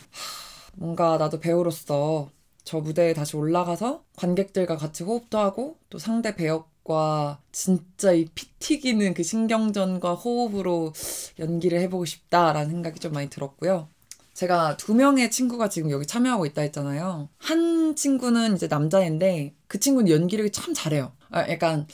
뭔가 0.77 1.19
나도 1.19 1.41
배우로서 1.41 2.31
저 2.63 2.79
무대에 2.79 3.15
다시 3.15 3.37
올라가서 3.37 4.05
관객들과 4.17 4.77
같이 4.77 5.03
호흡도 5.03 5.39
하고 5.39 5.77
또 5.91 5.99
상대 5.99 6.37
배역 6.37 6.68
과 6.89 7.39
진짜 7.53 8.13
이 8.13 8.27
피 8.35 8.47
튀기는 8.59 9.13
그 9.15 9.23
신경전과 9.23 10.15
호흡으로 10.15 10.93
연기를 11.39 11.81
해보고 11.83 12.07
싶다라는 12.07 12.71
생각이 12.71 12.99
좀 12.99 13.13
많이 13.13 13.29
들었고요. 13.29 13.89
제가 14.33 14.77
두 14.79 14.95
명의 14.95 15.31
친구가 15.31 15.69
지금 15.69 15.91
여기 15.91 16.07
참여하고 16.07 16.47
있다 16.47 16.63
했잖아요. 16.63 17.29
한 17.39 17.95
친구는 17.95 18.55
이제 18.55 18.69
남자인데 18.69 19.55
그 19.67 19.79
친구는 19.81 20.11
연기를 20.11 20.51
참 20.51 20.73
잘해요. 20.75 21.13
아, 21.31 21.49
약간 21.51 21.87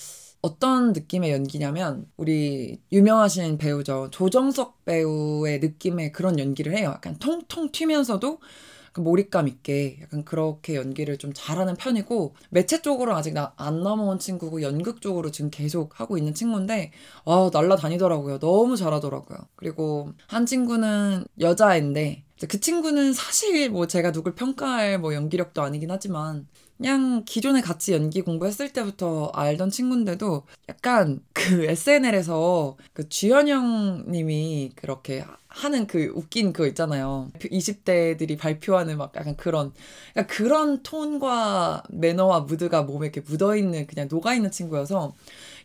어떤 0.43 0.93
느낌의 0.93 1.33
연기냐면 1.33 2.07
우리 2.17 2.79
유명하신 2.93 3.59
배우죠. 3.59 4.11
조정석 4.13 4.85
배우의 4.85 5.59
느낌의 5.61 6.13
그런 6.13 6.39
연기를 6.39 6.77
해요. 6.77 6.91
약간 6.95 7.17
통통 7.19 7.73
튀면서도 7.73 8.39
그 8.39 8.47
몰입감 9.03 9.49
있게 9.49 9.99
약간 10.03 10.25
그렇게 10.25 10.77
연기를 10.77 11.19
좀 11.19 11.33
잘하는 11.35 11.75
편이고 11.77 12.35
매체 12.51 12.81
쪽으로 12.83 13.15
아직 13.15 13.35
나, 13.35 13.53
안 13.57 13.83
넘어온 13.83 14.19
친구고 14.19 14.63
연극 14.63 15.01
쪽으로 15.01 15.31
지금 15.31 15.51
계속 15.51 15.99
하고 16.01 16.17
있는 16.17 16.35
친구인데 16.35 16.93
아 17.25 17.51
날라다니더라고요. 17.53 18.39
너무 18.39 18.77
잘하더라고요. 18.77 19.39
그리고 19.57 20.13
한 20.27 20.47
친구는 20.47 21.25
여자인데 21.41 22.25
그 22.49 22.61
친구는 22.61 23.13
사실 23.13 23.71
뭐 23.71 23.87
제가 23.87 24.13
누굴 24.13 24.35
평가할 24.35 24.99
뭐 24.99 25.15
연기력도 25.15 25.63
아니긴 25.63 25.91
하지만 25.91 26.47
그냥 26.77 27.25
기존에 27.25 27.61
같이 27.61 27.93
연기 27.93 28.21
공부했을 28.21 28.73
때부터 28.73 29.31
알던 29.35 29.71
친구인데도 29.71 30.43
약간 30.69 31.21
그 31.33 31.65
SNL에서 31.71 32.77
그 32.93 33.09
주현영 33.09 34.07
님이 34.09 34.73
그렇게 34.75 35.25
하는 35.55 35.87
그 35.87 36.11
웃긴 36.17 36.53
그거 36.53 36.67
있잖아요. 36.67 37.31
20대들이 37.39 38.37
발표하는 38.37 38.99
막 38.99 39.13
약간 39.15 39.37
그런, 39.37 39.73
그러니까 40.13 40.35
그런 40.35 40.83
톤과 40.83 41.85
매너와 41.91 42.41
무드가 42.41 42.83
몸에 42.83 43.07
이렇게 43.07 43.21
묻어있는 43.21 43.87
그냥 43.87 44.09
녹아있는 44.11 44.51
친구여서 44.51 45.15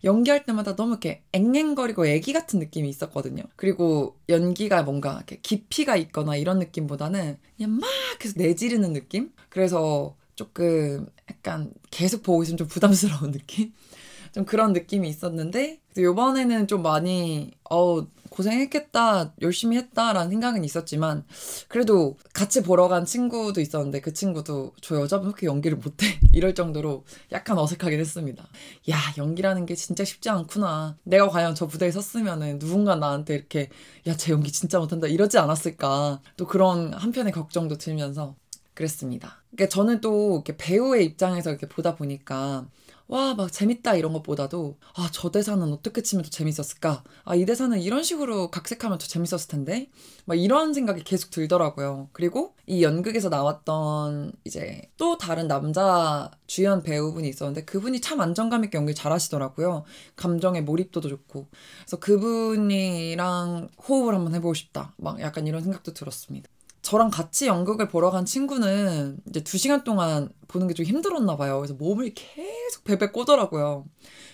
연기할 0.04 0.46
때마다 0.46 0.76
너무 0.76 0.92
이렇게 0.92 1.24
앵앵거리고 1.34 2.06
애기 2.06 2.34
같은 2.34 2.60
느낌이 2.60 2.88
있었거든요. 2.88 3.44
그리고 3.56 4.16
연기가 4.30 4.84
뭔가 4.84 5.16
이렇게 5.16 5.40
깊이가 5.42 5.98
있거나 5.98 6.36
이런 6.36 6.60
느낌보다는 6.60 7.38
그냥 7.58 7.72
막 7.80 7.90
계속 8.20 8.38
내지르는 8.38 8.94
느낌? 8.94 9.32
그래서 9.50 10.16
조금 10.40 11.06
약간 11.30 11.70
계속 11.92 12.24
보고 12.24 12.44
있으면 12.44 12.58
좀 12.58 12.68
부담스러운 12.68 13.32
느낌? 13.34 13.74
좀 14.32 14.46
그런 14.46 14.72
느낌이 14.72 15.10
있었는데 15.10 15.82
요번에는 15.98 16.68
좀 16.68 16.82
많이 16.82 17.52
어 17.70 18.08
고생했겠다 18.30 19.34
열심히 19.42 19.76
했다라는 19.76 20.30
생각은 20.30 20.64
있었지만 20.64 21.26
그래도 21.68 22.16
같이 22.32 22.62
보러 22.64 22.88
간 22.88 23.04
친구도 23.04 23.60
있었는데 23.60 24.00
그 24.00 24.14
친구도 24.14 24.76
저 24.82 25.02
여자분 25.02 25.26
왜 25.28 25.30
이렇게 25.32 25.48
연기를 25.48 25.78
못해? 25.78 26.06
이럴 26.32 26.56
정도로 26.56 27.04
약간 27.34 27.58
어색하긴 27.58 28.00
했습니다. 28.00 28.48
야 28.92 28.98
연기라는 29.18 29.66
게 29.66 29.76
진짜 29.76 30.06
쉽지 30.06 30.30
않구나. 30.30 30.96
내가 31.04 31.28
과연 31.28 31.54
저 31.56 31.66
무대에 31.66 31.92
섰으면은 31.92 32.60
누군가 32.60 32.96
나한테 32.96 33.34
이렇게 33.36 33.70
야 34.08 34.16
쟤 34.16 34.32
연기 34.32 34.52
진짜 34.54 34.80
못한다 34.80 35.08
이러지 35.08 35.38
않았을까? 35.38 36.22
또 36.38 36.46
그런 36.48 36.94
한편의 36.94 37.34
걱정도 37.34 37.78
들면서 37.78 38.36
그랬습니다. 38.80 39.44
그러니까 39.52 39.68
저는 39.68 40.00
또 40.00 40.36
이렇게 40.36 40.56
배우의 40.56 41.04
입장에서 41.06 41.50
이렇게 41.50 41.68
보다 41.68 41.96
보니까 41.96 42.66
와, 43.10 43.34
막 43.34 43.52
재밌다 43.52 43.96
이런 43.96 44.14
것보다도 44.14 44.78
아, 44.96 45.10
저 45.12 45.32
대사는 45.32 45.62
어떻게 45.74 46.02
치면 46.02 46.24
더 46.24 46.30
재밌었을까? 46.30 47.04
아, 47.26 47.36
이 47.36 47.44
대사는 47.46 47.78
이런 47.82 48.04
식으로 48.04 48.52
각색하면 48.52 49.00
더 49.00 49.06
재밌었을 49.06 49.50
텐데? 49.50 49.90
막 50.26 50.36
이런 50.36 50.74
생각이 50.74 51.04
계속 51.04 51.32
들더라고요. 51.32 52.10
그리고 52.14 52.56
이 52.68 52.84
연극에서 52.84 53.28
나왔던 53.28 54.32
이제 54.46 54.84
또 54.96 55.18
다른 55.18 55.48
남자 55.50 56.32
주연 56.48 56.82
배우분이 56.82 57.28
있었는데 57.28 57.66
그분이 57.66 58.00
참 58.00 58.22
안정감 58.22 58.64
있게 58.64 58.78
연기 58.78 58.96
잘 58.96 59.12
하시더라고요. 59.12 59.84
감정의 60.16 60.64
몰입도도 60.64 61.10
좋고. 61.10 61.48
그래서 61.80 61.98
그분이랑 62.00 63.70
호흡을 63.90 64.14
한번 64.14 64.36
해보고 64.36 64.54
싶다. 64.54 64.94
막 64.98 65.20
약간 65.20 65.48
이런 65.48 65.64
생각도 65.64 65.94
들었습니다. 65.94 66.48
저랑 66.90 67.12
같이 67.12 67.46
연극을 67.46 67.88
보러 67.88 68.10
간 68.10 68.26
친구는 68.26 69.20
이제 69.30 69.44
두 69.44 69.60
시간 69.60 69.84
동안 69.84 70.30
보는 70.48 70.68
게 70.68 70.74
좀 70.74 70.88
힘들었나 70.88 71.38
봐요. 71.38 71.58
그래서 71.60 71.76
몸을 71.76 72.16
계속 72.16 72.84
베베 72.84 73.12
꼬더라고요. 73.12 73.86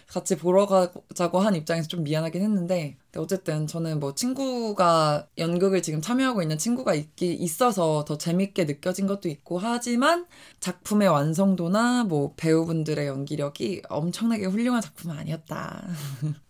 같이 0.08 0.38
보러 0.38 0.66
가자고 0.66 1.40
한 1.40 1.54
입장에서 1.56 1.90
좀 1.90 2.04
미안하긴 2.04 2.42
했는데, 2.42 2.96
어쨌든 3.18 3.68
저는 3.68 4.00
뭐 4.00 4.16
친구가 4.16 5.28
연극을 5.38 5.82
지금 5.82 6.00
참여하고 6.02 6.42
있는 6.44 6.58
친구가 6.58 6.94
있기 6.96 7.34
있어서 7.34 8.06
더 8.06 8.18
재밌게 8.18 8.66
느껴진 8.66 9.06
것도 9.06 9.28
있고 9.28 9.60
하지만 9.60 10.26
작품의 10.62 11.10
완성도나 11.10 12.06
뭐 12.06 12.34
배우분들의 12.38 13.06
연기력이 13.06 13.82
엄청나게 13.90 14.46
훌륭한 14.46 14.82
작품은 14.82 15.18
아니었다. 15.18 15.88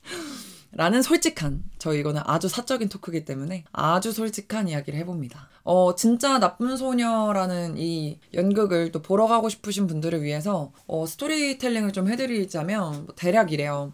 라는 0.76 1.02
솔직한, 1.02 1.64
저 1.80 1.94
이거는 1.94 2.22
아주 2.26 2.50
사적인 2.50 2.90
토크이기 2.90 3.24
때문에 3.24 3.64
아주 3.72 4.12
솔직한 4.12 4.68
이야기를 4.68 5.00
해봅니다. 5.00 5.48
어, 5.64 5.96
진짜 5.96 6.38
나쁜 6.38 6.76
소녀라는 6.76 7.78
이 7.78 8.20
연극을 8.34 8.92
또 8.92 9.02
보러 9.02 9.26
가고 9.26 9.48
싶으신 9.48 9.88
분들을 9.88 10.22
위해서 10.22 10.74
어, 10.86 11.06
스토리텔링을 11.06 11.94
좀 11.94 12.10
해드리자면 12.10 13.06
뭐 13.06 13.16
대략 13.16 13.54
이래요. 13.54 13.94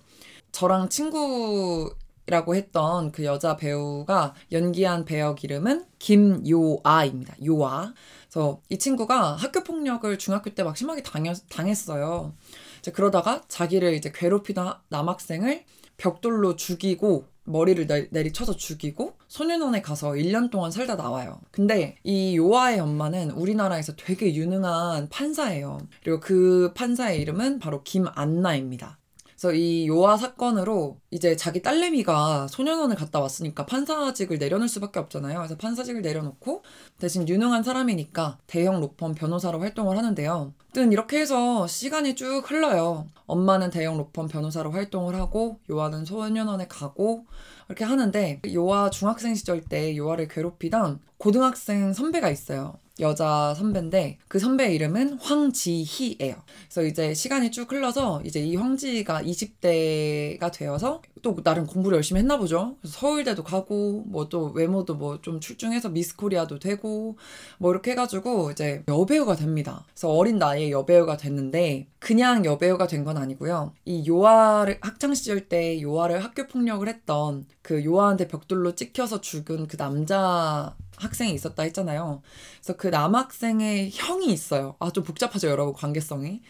저랑 0.51 0.89
친구 0.89 1.93
라고 2.25 2.55
했던 2.55 3.11
그 3.11 3.25
여자 3.25 3.57
배우가 3.57 4.33
연기한 4.51 5.05
배역 5.05 5.43
이름은 5.43 5.85
김요아입니다. 5.99 7.35
요아. 7.45 7.93
그래서 8.27 8.61
이 8.69 8.79
친구가 8.79 9.35
학교 9.35 9.63
폭력을 9.63 10.17
중학교 10.17 10.49
때 10.51 10.63
막 10.63 10.75
심하게 10.77 11.03
당했, 11.03 11.37
당했어요. 11.49 12.33
이제 12.79 12.91
그러다가 12.91 13.41
자기를 13.47 13.93
이제 13.93 14.11
괴롭히던 14.15 14.73
남학생을 14.89 15.63
벽돌로 16.01 16.55
죽이고 16.55 17.25
머리를 17.43 18.09
내리, 18.11 18.33
쳐서 18.33 18.55
죽이고 18.55 19.17
소년원에 19.27 19.81
가서 19.81 20.11
1년 20.11 20.49
동안 20.49 20.71
살다 20.71 20.95
나와요. 20.95 21.39
근데 21.51 21.97
이 22.03 22.35
요아의 22.37 22.79
엄마는 22.79 23.31
우리나라에서 23.31 23.95
되게 23.95 24.33
유능한 24.33 25.09
판사예요. 25.09 25.77
그리고 26.03 26.19
그 26.19 26.73
판사의 26.75 27.21
이름은 27.21 27.59
바로 27.59 27.83
김안나입니다. 27.83 28.97
그래서 29.41 29.55
이 29.55 29.87
요아 29.87 30.17
사건으로 30.17 30.99
이제 31.09 31.35
자기 31.35 31.63
딸내미가 31.63 32.47
소년원을 32.47 32.95
갔다 32.95 33.19
왔으니까 33.19 33.65
판사직을 33.65 34.37
내려놓을 34.37 34.69
수밖에 34.69 34.99
없잖아요. 34.99 35.39
그래서 35.39 35.57
판사직을 35.57 36.03
내려놓고 36.03 36.61
대신 36.99 37.27
유능한 37.27 37.63
사람이니까 37.63 38.37
대형 38.45 38.79
로펌 38.79 39.15
변호사로 39.15 39.59
활동을 39.59 39.97
하는데요. 39.97 40.53
아무튼 40.59 40.91
이렇게 40.91 41.19
해서 41.19 41.65
시간이 41.65 42.15
쭉 42.15 42.43
흘러요. 42.45 43.07
엄마는 43.25 43.71
대형 43.71 43.97
로펌 43.97 44.27
변호사로 44.27 44.73
활동을 44.73 45.15
하고 45.15 45.57
요아는 45.71 46.05
소년원에 46.05 46.67
가고 46.67 47.25
이렇게 47.67 47.83
하는데 47.83 48.41
요아 48.53 48.91
중학생 48.91 49.33
시절 49.33 49.61
때 49.61 49.97
요아를 49.97 50.27
괴롭히던 50.27 50.99
고등학생 51.17 51.93
선배가 51.93 52.29
있어요. 52.29 52.75
여자 52.99 53.53
선배인데 53.55 54.17
그 54.27 54.37
선배의 54.39 54.75
이름은 54.75 55.19
황지희예요. 55.19 56.35
그래서 56.65 56.83
이제 56.83 57.13
시간이 57.13 57.49
쭉 57.51 57.71
흘러서 57.71 58.21
이제 58.25 58.39
이 58.41 58.55
황지희가 58.55 59.21
20대가 59.23 60.51
되어서 60.51 61.01
또 61.21 61.35
나름 61.43 61.65
공부를 61.65 61.95
열심히 61.97 62.19
했나 62.19 62.37
보죠. 62.37 62.75
서울대도 62.83 63.43
가고 63.43 64.03
뭐 64.07 64.27
또 64.29 64.51
외모도 64.55 64.95
뭐 64.95 65.21
좀 65.21 65.39
출중해서 65.39 65.89
미스 65.89 66.15
코리아도 66.15 66.57
되고 66.59 67.17
뭐 67.57 67.71
이렇게 67.71 67.91
해가지고 67.91 68.51
이제 68.51 68.83
여배우가 68.87 69.35
됩니다. 69.35 69.85
그래서 69.93 70.09
어린 70.09 70.37
나이에 70.39 70.71
여배우가 70.71 71.17
됐는데 71.17 71.87
그냥 71.99 72.45
여배우가 72.45 72.87
된 72.87 73.01
건 73.01 73.17
아니고요. 73.17 73.73
이 73.85 74.07
요아를 74.07 74.77
학창 74.81 75.13
시절 75.15 75.47
때 75.49 75.81
요아를 75.81 76.23
학교 76.23 76.45
폭력을 76.47 76.87
했던 76.87 77.45
그 77.63 77.83
요아한테 77.83 78.27
벽돌로 78.27 78.75
찍혀서 78.75 79.21
죽은 79.21 79.67
그 79.67 79.75
남자 79.77 80.75
학생이 81.01 81.33
있었다 81.33 81.63
했잖아요. 81.63 82.21
그래서 82.59 82.77
그 82.77 82.87
남학생의 82.87 83.91
형이 83.93 84.31
있어요. 84.31 84.75
아, 84.79 84.91
좀 84.91 85.03
복잡하죠, 85.03 85.49
여러분, 85.49 85.73
관계성이. 85.73 86.41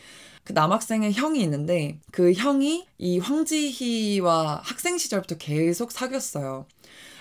그 0.44 0.54
남학생의 0.54 1.14
형이 1.14 1.42
있는데 1.44 2.00
그 2.12 2.34
형이 2.34 2.88
이 2.98 3.20
황지희와 3.20 4.62
학생 4.64 4.98
시절부터 4.98 5.38
계속 5.38 5.92
사귀었어요. 5.92 6.66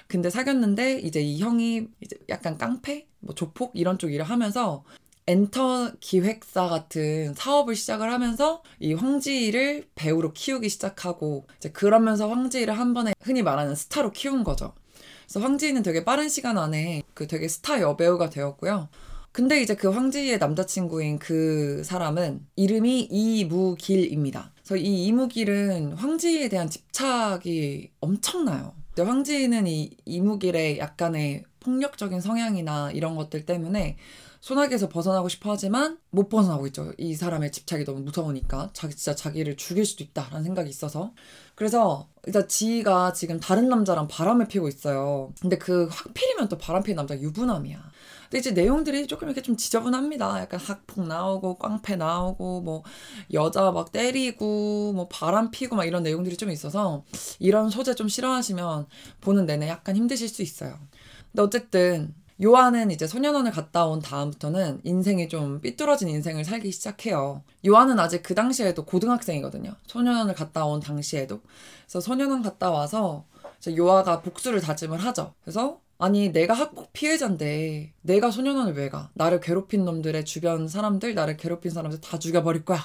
근데 0.06 0.30
사귀었는데 0.30 1.00
이제 1.00 1.20
이 1.20 1.38
형이 1.38 1.86
이제 2.00 2.16
약간 2.28 2.58
깡패, 2.58 3.06
뭐 3.20 3.34
조폭 3.34 3.72
이런 3.74 3.98
쪽 3.98 4.12
일을 4.12 4.24
하면서 4.24 4.84
엔터 5.26 5.92
기획사 6.00 6.68
같은 6.68 7.34
사업을 7.34 7.76
시작을 7.76 8.10
하면서 8.10 8.62
이 8.80 8.94
황지희를 8.94 9.86
배우로 9.94 10.32
키우기 10.32 10.68
시작하고 10.68 11.46
이제 11.58 11.70
그러면서 11.70 12.28
황지희를 12.28 12.76
한 12.76 12.94
번에 12.94 13.12
흔히 13.20 13.42
말하는 13.42 13.76
스타로 13.76 14.10
키운 14.10 14.42
거죠. 14.42 14.74
그래서 15.24 15.40
황지희는 15.40 15.82
되게 15.82 16.04
빠른 16.04 16.28
시간 16.28 16.58
안에 16.58 17.02
그 17.14 17.26
되게 17.26 17.48
스타 17.48 17.80
여배우가 17.80 18.30
되었고요. 18.30 18.88
근데 19.32 19.62
이제 19.62 19.76
그 19.76 19.88
황지희의 19.88 20.38
남자친구인 20.38 21.18
그 21.18 21.82
사람은 21.84 22.46
이름이 22.56 23.08
이무길입니다. 23.10 24.52
그래서 24.56 24.76
이 24.76 25.06
이무길은 25.06 25.92
황지희에 25.92 26.48
대한 26.48 26.68
집착이 26.68 27.90
엄청나요. 28.00 28.74
황지희는 28.98 29.66
이 29.66 29.96
이무길의 30.04 30.78
약간의 30.78 31.44
폭력적인 31.60 32.20
성향이나 32.20 32.90
이런 32.92 33.14
것들 33.16 33.46
때문에 33.46 33.96
소나기에서 34.40 34.88
벗어나고 34.88 35.28
싶어 35.28 35.52
하지만 35.52 35.98
못 36.10 36.28
벗어나고 36.28 36.66
있죠. 36.68 36.92
이 36.96 37.14
사람의 37.14 37.52
집착이 37.52 37.84
너무 37.84 38.00
무서우니까 38.00 38.70
자기 38.72 38.94
진짜 38.94 39.14
자기를 39.14 39.56
죽일 39.56 39.84
수도 39.84 40.02
있다라는 40.02 40.42
생각이 40.44 40.68
있어서 40.70 41.12
그래서 41.54 42.08
일단 42.26 42.48
지희가 42.48 43.12
지금 43.12 43.38
다른 43.38 43.68
남자랑 43.68 44.08
바람을 44.08 44.48
피고 44.48 44.66
있어요. 44.66 45.32
근데 45.40 45.58
그 45.58 45.88
하필이면 45.90 46.48
또 46.48 46.56
바람 46.56 46.82
피는 46.82 46.96
남자가 46.96 47.20
유부남이야. 47.20 47.90
근데 48.24 48.38
이제 48.38 48.52
내용들이 48.52 49.06
조금 49.08 49.28
이렇게 49.28 49.42
좀 49.42 49.56
지저분합니다. 49.56 50.40
약간 50.40 50.58
학폭 50.58 51.06
나오고 51.06 51.58
깡패 51.58 51.96
나오고 51.96 52.62
뭐 52.62 52.82
여자 53.34 53.72
막 53.72 53.92
때리고 53.92 54.92
뭐 54.94 55.08
바람 55.08 55.50
피고 55.50 55.76
막 55.76 55.84
이런 55.84 56.02
내용들이 56.02 56.36
좀 56.36 56.50
있어서 56.50 57.04
이런 57.40 57.68
소재 57.68 57.94
좀 57.94 58.08
싫어하시면 58.08 58.86
보는 59.20 59.46
내내 59.46 59.68
약간 59.68 59.96
힘드실 59.96 60.28
수 60.28 60.42
있어요. 60.42 60.78
근데 61.32 61.42
어쨌든 61.42 62.14
요한은 62.42 62.90
이제 62.90 63.06
소년원을 63.06 63.50
갔다 63.50 63.86
온 63.86 64.00
다음부터는 64.00 64.80
인생이 64.84 65.28
좀 65.28 65.60
삐뚤어진 65.60 66.08
인생을 66.08 66.44
살기 66.44 66.72
시작해요. 66.72 67.42
요한은 67.66 67.98
아직 67.98 68.22
그 68.22 68.34
당시에도 68.34 68.84
고등학생이거든요. 68.84 69.74
소년원을 69.86 70.34
갔다 70.34 70.64
온 70.64 70.80
당시에도. 70.80 71.40
그래서 71.84 72.00
소년원 72.00 72.42
갔다 72.42 72.70
와서 72.70 73.24
요아가 73.68 74.22
복수를 74.22 74.60
다짐을 74.60 74.98
하죠. 74.98 75.34
그래서 75.42 75.80
아니 75.98 76.32
내가 76.32 76.54
학폭 76.54 76.94
피해자인데 76.94 77.92
내가 78.00 78.30
소년원을 78.30 78.72
왜 78.72 78.88
가? 78.88 79.10
나를 79.12 79.40
괴롭힌 79.40 79.84
놈들의 79.84 80.24
주변 80.24 80.66
사람들, 80.66 81.14
나를 81.14 81.36
괴롭힌 81.36 81.70
사람들 81.70 82.00
다 82.00 82.18
죽여버릴 82.18 82.64
거야. 82.64 82.80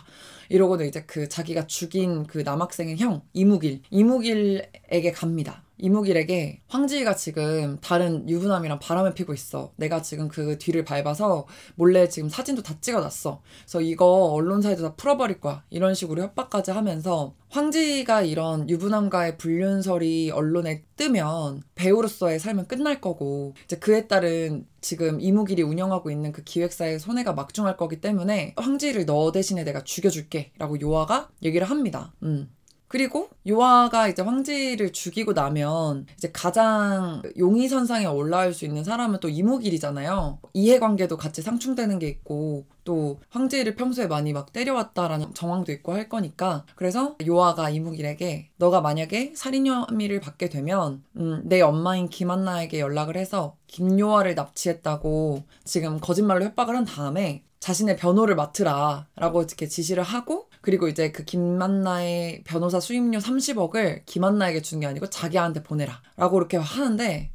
이러고는 0.50 0.86
이제 0.86 1.06
그 1.08 1.30
자기가 1.30 1.68
죽인 1.68 2.28
그 2.28 2.40
남학생의 2.40 2.98
형 2.98 3.22
이무길, 3.32 3.84
이무길에게 3.90 5.14
갑니다. 5.14 5.64
이무길에게 5.78 6.62
황지희가 6.68 7.16
지금 7.16 7.78
다른 7.82 8.28
유부남이랑 8.30 8.80
바람을 8.80 9.14
피고 9.14 9.34
있어. 9.34 9.72
내가 9.76 10.02
지금 10.02 10.28
그 10.28 10.58
뒤를 10.58 10.86
밟아서 10.86 11.48
몰래 11.76 12.08
지금 12.08 12.30
사진도 12.30 12.62
다 12.64 12.76
찍어놨어. 12.80 13.42
그래서 13.64 13.82
이거 13.82 14.06
언론사에도 14.06 14.84
다 14.84 14.96
풀어버릴 14.96 15.40
거야. 15.40 15.64
이런 15.70 15.94
식으로 15.94 16.22
협박까지 16.24 16.72
하면서 16.72 17.34
황지희가 17.50 18.22
이런 18.22 18.70
유부남과의 18.70 19.38
불륜설이 19.38 20.32
언론에 20.32 20.84
뜨면 20.98 21.64
배우로서의 21.76 22.40
삶은 22.40 22.68
끝날 22.68 23.00
거고 23.00 23.54
이제 23.66 23.78
그에 23.78 24.08
따른 24.08 24.66
지금 24.82 25.20
이무길이 25.20 25.64
운영하고 25.64 26.12
있는 26.12 26.32
그 26.32 26.44
기획사의 26.44 27.00
손해가 27.00 27.34
막중할 27.34 27.78
거기 27.78 28.02
때문에 28.02 28.54
황지희를 28.58 29.06
너 29.06 29.32
대신에 29.32 29.64
내가 29.64 29.84
죽여줄게 29.84 30.52
라고 30.58 30.80
요아가 30.80 31.30
얘기를 31.44 31.70
합니다. 31.70 32.14
음. 32.24 32.50
그리고 32.96 33.28
요아가 33.46 34.08
이제 34.08 34.22
황지를 34.22 34.94
죽이고 34.94 35.34
나면 35.34 36.06
이제 36.16 36.32
가장 36.32 37.22
용의선상에 37.38 38.06
올라올 38.06 38.54
수 38.54 38.64
있는 38.64 38.86
사람은 38.86 39.20
또 39.20 39.28
이무길이잖아요. 39.28 40.40
이해관계도 40.54 41.18
같이 41.18 41.42
상충되는 41.42 42.00
게 42.00 42.08
있고 42.08 42.64
또 42.86 43.20
황지를 43.32 43.76
평소에 43.76 44.08
많이 44.08 44.32
막 44.32 44.54
때려왔다라는 44.54 45.34
정황도 45.34 45.74
있고 45.74 45.92
할 45.92 46.08
거니까 46.08 46.64
그래서 46.76 47.18
요아가 47.28 47.70
이무길에게 47.70 48.52
너가 48.56 48.80
만약에 48.80 49.34
살인 49.36 49.68
혐의를 49.68 50.22
받게 50.22 50.48
되면 50.48 51.04
음, 51.18 51.42
내 51.44 51.60
엄마인 51.60 52.08
김한나에게 52.08 52.80
연락을 52.80 53.18
해서 53.18 53.58
김요아를 53.68 54.36
납치했다고 54.36 55.44
지금 55.66 56.00
거짓말로 56.00 56.46
협박을 56.46 56.78
한 56.78 56.86
다음에 56.86 57.44
자신의 57.66 57.98
변호를 57.98 58.36
맡으라 58.36 59.08
라고 59.16 59.42
이렇게 59.42 59.68
지시를 59.68 60.04
하고 60.04 60.45
그리고 60.66 60.88
이제 60.88 61.12
그 61.12 61.24
김만나의 61.24 62.42
변호사 62.44 62.80
수임료 62.80 63.20
30억을 63.20 64.02
김만나에게 64.08 64.64
주는 64.64 64.82
게 64.82 64.88
아니고 64.88 65.12
자기한테 65.12 65.62
보내라. 65.62 66.02
라고 66.18 66.40
이렇게 66.40 66.58
하는데, 66.58 67.30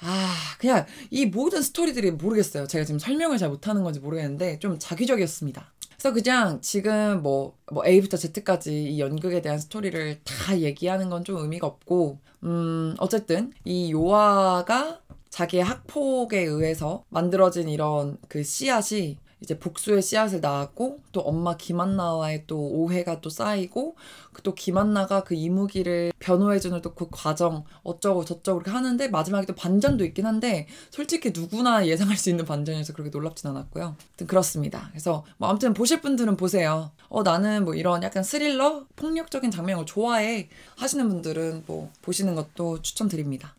아, 0.00 0.34
그냥 0.58 0.84
이 1.10 1.24
모든 1.24 1.62
스토리들이 1.62 2.10
모르겠어요. 2.10 2.66
제가 2.66 2.84
지금 2.84 2.98
설명을 2.98 3.38
잘 3.38 3.48
못하는 3.48 3.82
건지 3.82 3.98
모르겠는데, 3.98 4.58
좀 4.58 4.76
작위적이었습니다. 4.78 5.72
그래서 5.96 6.12
그냥 6.12 6.60
지금 6.60 7.22
뭐, 7.22 7.56
뭐 7.72 7.82
A부터 7.86 8.18
Z까지 8.18 8.92
이 8.92 9.00
연극에 9.00 9.40
대한 9.40 9.58
스토리를 9.58 10.20
다 10.24 10.58
얘기하는 10.60 11.08
건 11.08 11.24
좀 11.24 11.38
의미가 11.38 11.66
없고, 11.66 12.18
음, 12.42 12.94
어쨌든 12.98 13.54
이 13.64 13.90
요아가 13.90 15.00
자기의 15.30 15.64
학폭에 15.64 16.40
의해서 16.42 17.04
만들어진 17.08 17.70
이런 17.70 18.18
그 18.28 18.42
씨앗이 18.42 19.16
이제 19.44 19.58
복수의 19.58 20.02
씨앗을 20.02 20.40
낳았고 20.40 21.00
또 21.12 21.20
엄마 21.20 21.56
김한나와의 21.56 22.44
또 22.46 22.58
오해가 22.58 23.20
또 23.20 23.28
쌓이고 23.30 23.94
또 24.42 24.54
김한나가 24.54 25.22
그 25.22 25.34
이무기를 25.34 26.12
변호해주는 26.18 26.80
또 26.80 26.94
그 26.94 27.08
과정 27.10 27.64
어쩌고 27.82 28.24
저쩌고 28.24 28.60
이렇게 28.60 28.70
하는데 28.70 29.08
마지막에 29.08 29.46
또 29.46 29.54
반전도 29.54 30.04
있긴 30.04 30.26
한데 30.26 30.66
솔직히 30.90 31.32
누구나 31.34 31.86
예상할 31.86 32.16
수 32.16 32.30
있는 32.30 32.44
반전이어서 32.44 32.92
그렇게 32.92 33.10
놀랍진 33.10 33.50
않았고요. 33.50 33.84
아무튼 33.84 34.26
그렇습니다. 34.26 34.88
그래서 34.90 35.24
뭐 35.38 35.48
아무튼 35.48 35.74
보실 35.74 36.00
분들은 36.00 36.36
보세요. 36.36 36.92
어 37.08 37.22
나는 37.22 37.64
뭐 37.64 37.74
이런 37.74 38.02
약간 38.02 38.22
스릴러 38.22 38.86
폭력적인 38.96 39.50
장면을 39.50 39.86
좋아해 39.86 40.48
하시는 40.76 41.08
분들은 41.08 41.64
뭐 41.66 41.90
보시는 42.02 42.34
것도 42.36 42.80
추천드립니다. 42.82 43.54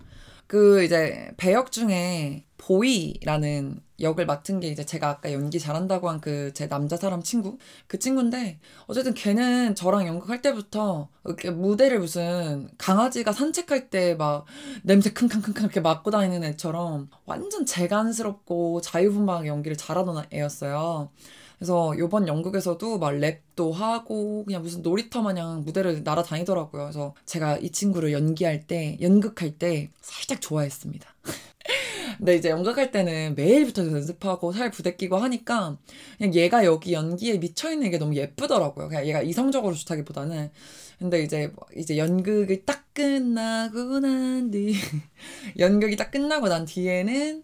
그 0.47 0.83
이제 0.83 1.31
배역 1.37 1.71
중에 1.71 2.43
보이라는 2.57 3.81
역을 3.99 4.25
맡은 4.25 4.59
게 4.59 4.67
이제 4.69 4.85
제가 4.85 5.09
아까 5.09 5.31
연기 5.33 5.59
잘한다고 5.59 6.09
한 6.09 6.19
그 6.21 6.51
제 6.53 6.67
남자 6.67 6.97
사람 6.97 7.21
친구 7.23 7.57
그 7.87 7.99
친구인데 7.99 8.59
어쨌든 8.87 9.13
걔는 9.13 9.75
저랑 9.75 10.07
연극할 10.07 10.41
때부터 10.41 11.09
이렇게 11.25 11.49
무대를 11.51 11.99
무슨 11.99 12.69
강아지가 12.77 13.31
산책할 13.31 13.89
때 13.89 14.15
막 14.15 14.45
냄새 14.83 15.11
킁킁킁킁 15.13 15.63
이렇게 15.65 15.79
맡고 15.81 16.11
다니는 16.11 16.43
애처럼 16.43 17.09
완전 17.25 17.65
재간스럽고 17.65 18.81
자유분방하게 18.81 19.47
연기를 19.49 19.77
잘하던 19.77 20.25
애였어요. 20.33 21.09
그래서 21.57 21.93
요번 21.97 22.27
연극에서도 22.27 22.99
막 22.99 23.11
랩도 23.11 23.71
하고 23.71 24.43
그냥 24.45 24.61
무슨 24.61 24.81
놀이터 24.81 25.21
마냥 25.21 25.63
무대를 25.63 26.03
날아다니더라고요. 26.03 26.83
그래서 26.83 27.15
제가 27.25 27.57
이 27.59 27.69
친구를 27.71 28.11
연기할 28.11 28.67
때, 28.67 28.97
연극할 29.01 29.51
때 29.57 29.89
살짝 30.01 30.41
좋아했습니다. 30.41 31.07
근데 32.17 32.35
이제 32.35 32.49
연극할 32.49 32.91
때는 32.91 33.35
매일부터 33.35 33.85
연습하고 33.85 34.51
살 34.51 34.71
부대끼고 34.71 35.17
하니까 35.17 35.77
그냥 36.17 36.33
얘가 36.35 36.65
여기 36.65 36.93
연기에 36.93 37.37
미쳐있는 37.37 37.91
게 37.91 37.97
너무 37.97 38.15
예쁘더라고요. 38.15 38.87
그냥 38.89 39.05
얘가 39.07 39.21
이성적으로 39.21 39.73
좋다기보다는. 39.75 40.51
근데 40.99 41.21
이제 41.23 41.51
이제 41.75 41.97
연극이 41.97 42.63
딱 42.65 42.85
끝나고 42.93 43.99
난 43.99 44.49
뒤 44.51 44.75
연극이 45.59 45.95
딱 45.95 46.11
끝나고 46.11 46.47
난 46.47 46.65
뒤에는 46.65 47.43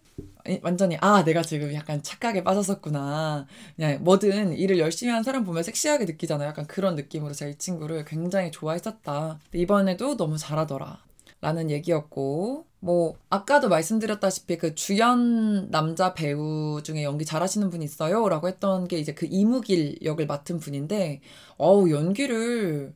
완전히 0.62 0.96
아 1.00 1.24
내가 1.24 1.42
지금 1.42 1.72
약간 1.74 2.02
착각에 2.02 2.42
빠졌었구나. 2.44 3.46
그냥 3.76 4.02
뭐든 4.02 4.54
일을 4.54 4.78
열심히 4.78 5.12
한 5.12 5.22
사람 5.22 5.44
보면 5.44 5.62
섹시하게 5.62 6.04
느끼잖아요. 6.06 6.48
약간 6.48 6.66
그런 6.66 6.96
느낌으로 6.96 7.32
제가 7.34 7.50
이 7.50 7.54
친구를 7.56 8.04
굉장히 8.04 8.50
좋아했었다. 8.50 9.38
이번에도 9.54 10.16
너무 10.16 10.36
잘하더라. 10.38 11.02
라는 11.40 11.70
얘기였고 11.70 12.66
뭐 12.84 13.14
아까도 13.30 13.68
말씀드렸다시피 13.68 14.58
그 14.58 14.74
주연 14.74 15.70
남자 15.70 16.14
배우 16.14 16.82
중에 16.82 17.04
연기 17.04 17.24
잘하시는 17.24 17.70
분 17.70 17.80
있어요 17.80 18.28
라고 18.28 18.48
했던 18.48 18.88
게 18.88 18.98
이제 18.98 19.14
그 19.14 19.28
이무길 19.30 20.00
역을 20.02 20.26
맡은 20.26 20.58
분인데 20.58 21.20
어우 21.58 21.92
연기를 21.92 22.92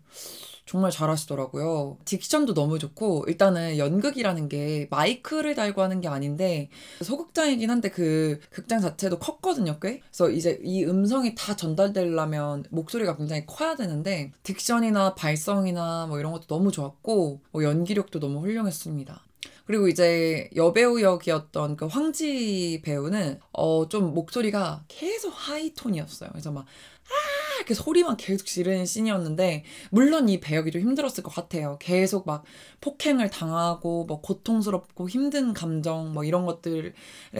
정말 0.66 0.90
잘하시더라고요. 0.90 1.98
딕션도 2.04 2.52
너무 2.52 2.80
좋고 2.80 3.26
일단은 3.28 3.78
연극이라는 3.78 4.48
게 4.48 4.88
마이크를 4.90 5.54
달고 5.54 5.80
하는 5.80 6.00
게 6.00 6.08
아닌데 6.08 6.68
소극장이긴 7.02 7.70
한데 7.70 7.88
그 7.88 8.40
극장 8.50 8.80
자체도 8.80 9.20
컸거든요, 9.20 9.78
꽤. 9.78 10.00
그래서 10.00 10.28
이제 10.30 10.58
이 10.64 10.84
음성이 10.84 11.36
다 11.36 11.54
전달되려면 11.54 12.64
목소리가 12.70 13.16
굉장히 13.16 13.46
커야 13.46 13.76
되는데 13.76 14.32
딕션이나 14.42 15.14
발성이나 15.14 16.06
뭐 16.08 16.18
이런 16.18 16.32
것도 16.32 16.46
너무 16.48 16.72
좋았고 16.72 17.40
뭐 17.52 17.62
연기력도 17.62 18.18
너무 18.18 18.40
훌륭했습니다. 18.40 19.25
그리고 19.66 19.88
이제 19.88 20.48
여배우 20.56 21.00
역이었던 21.02 21.76
그 21.76 21.86
황지 21.86 22.80
배우는 22.84 23.40
어 23.52 23.86
좀 23.88 24.14
목소리가 24.14 24.84
계속 24.88 25.30
하이톤이었어요. 25.30 26.30
그래서 26.32 26.50
막 26.52 26.62
아! 26.64 27.56
이렇게 27.58 27.74
소리만 27.74 28.16
계속 28.16 28.46
지르는 28.46 28.84
씬이었는데 28.84 29.64
물론 29.90 30.28
이 30.28 30.40
배역이 30.40 30.70
좀 30.70 30.82
힘들었을 30.82 31.22
것 31.22 31.34
같아요. 31.34 31.78
계속 31.80 32.26
막 32.26 32.44
폭행을 32.80 33.30
당하고 33.30 34.04
뭐 34.04 34.20
고통스럽고 34.20 35.08
힘든 35.08 35.52
감정 35.52 36.12
뭐 36.12 36.24
이런 36.24 36.46
것들의 36.46 36.92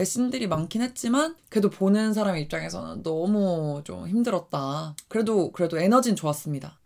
씬들이 0.03 0.47
많긴 0.47 0.81
했지만 0.81 1.35
그래도 1.49 1.69
보는 1.69 2.13
사람 2.13 2.37
입장에서는 2.37 3.03
너무 3.03 3.81
좀 3.83 4.07
힘들었다. 4.07 4.95
그래도 5.07 5.51
그래도 5.51 5.79
에너지는 5.79 6.15
좋았습니다. 6.15 6.77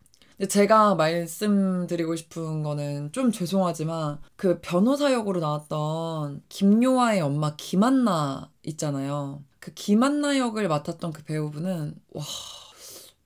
제가 0.50 0.96
말씀드리고 0.96 2.16
싶은 2.16 2.64
거는 2.64 3.12
좀 3.12 3.32
죄송하지만 3.32 4.20
그 4.36 4.60
변호사 4.62 5.12
역으로 5.14 5.40
나왔던 5.40 6.44
김요아의 6.50 7.22
엄마 7.22 7.56
김한나 7.56 8.50
있잖아요. 8.64 9.44
그 9.60 9.72
김한나 9.74 10.38
역을 10.40 10.68
맡았던 10.68 11.14
그 11.14 11.24
배우분은 11.24 11.96
와 12.14 12.24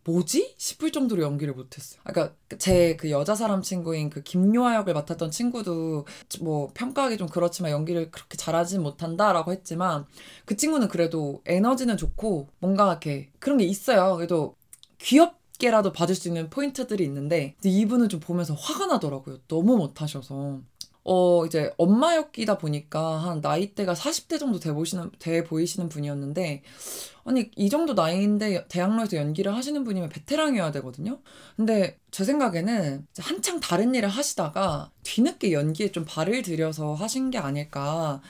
뭐지? 0.03 0.53
싶을 0.57 0.91
정도로 0.91 1.23
연기를 1.23 1.53
못했어요. 1.55 1.99
그러니까 2.03 2.35
제 2.59 2.95
그 2.97 3.09
여자 3.09 3.33
사람 3.33 3.61
친구인 3.63 4.09
그 4.11 4.21
김요아 4.21 4.75
역을 4.75 4.93
맡았던 4.93 5.31
친구도 5.31 6.05
뭐 6.41 6.69
평가하기 6.75 7.17
좀 7.17 7.27
그렇지만 7.27 7.71
연기를 7.71 8.11
그렇게 8.11 8.37
잘하진 8.37 8.83
못한다라고 8.83 9.51
했지만 9.51 10.05
그 10.45 10.55
친구는 10.57 10.89
그래도 10.89 11.41
에너지는 11.45 11.97
좋고 11.97 12.49
뭔가 12.59 12.89
이렇게 12.91 13.31
그런 13.39 13.57
게 13.57 13.63
있어요. 13.65 14.15
그래도 14.17 14.55
귀엽 14.99 15.39
게라도 15.57 15.91
봐줄 15.93 16.15
수 16.15 16.27
있는 16.27 16.49
포인트들이 16.49 17.03
있는데 17.03 17.55
이분은 17.63 18.09
좀 18.09 18.19
보면서 18.19 18.53
화가 18.53 18.87
나더라고요. 18.87 19.39
너무 19.47 19.77
못하셔서. 19.77 20.61
어, 21.07 21.45
이제 21.45 21.71
엄마였기다 21.77 22.57
보니까 22.57 23.17
한 23.17 23.39
나이대가 23.39 23.93
40대 23.93 24.39
정도 24.39 24.59
돼 24.59 24.73
보시는, 24.73 25.11
돼 25.19 25.43
보이시는 25.43 25.87
분이었는데, 25.87 26.63
아니, 27.25 27.51
이 27.55 27.69
정도 27.69 27.93
나이인데 27.93 28.67
대학로에서 28.69 29.17
연기를 29.17 29.55
하시는 29.55 29.83
분이면 29.83 30.09
베테랑이어야 30.09 30.71
되거든요? 30.71 31.19
근데 31.55 31.99
제 32.09 32.23
생각에는 32.23 33.05
한창 33.19 33.59
다른 33.59 33.93
일을 33.93 34.09
하시다가 34.09 34.91
뒤늦게 35.03 35.51
연기에 35.51 35.91
좀 35.91 36.05
발을 36.07 36.41
들여서 36.41 36.95
하신 36.95 37.29
게 37.29 37.37
아닐까. 37.37 38.21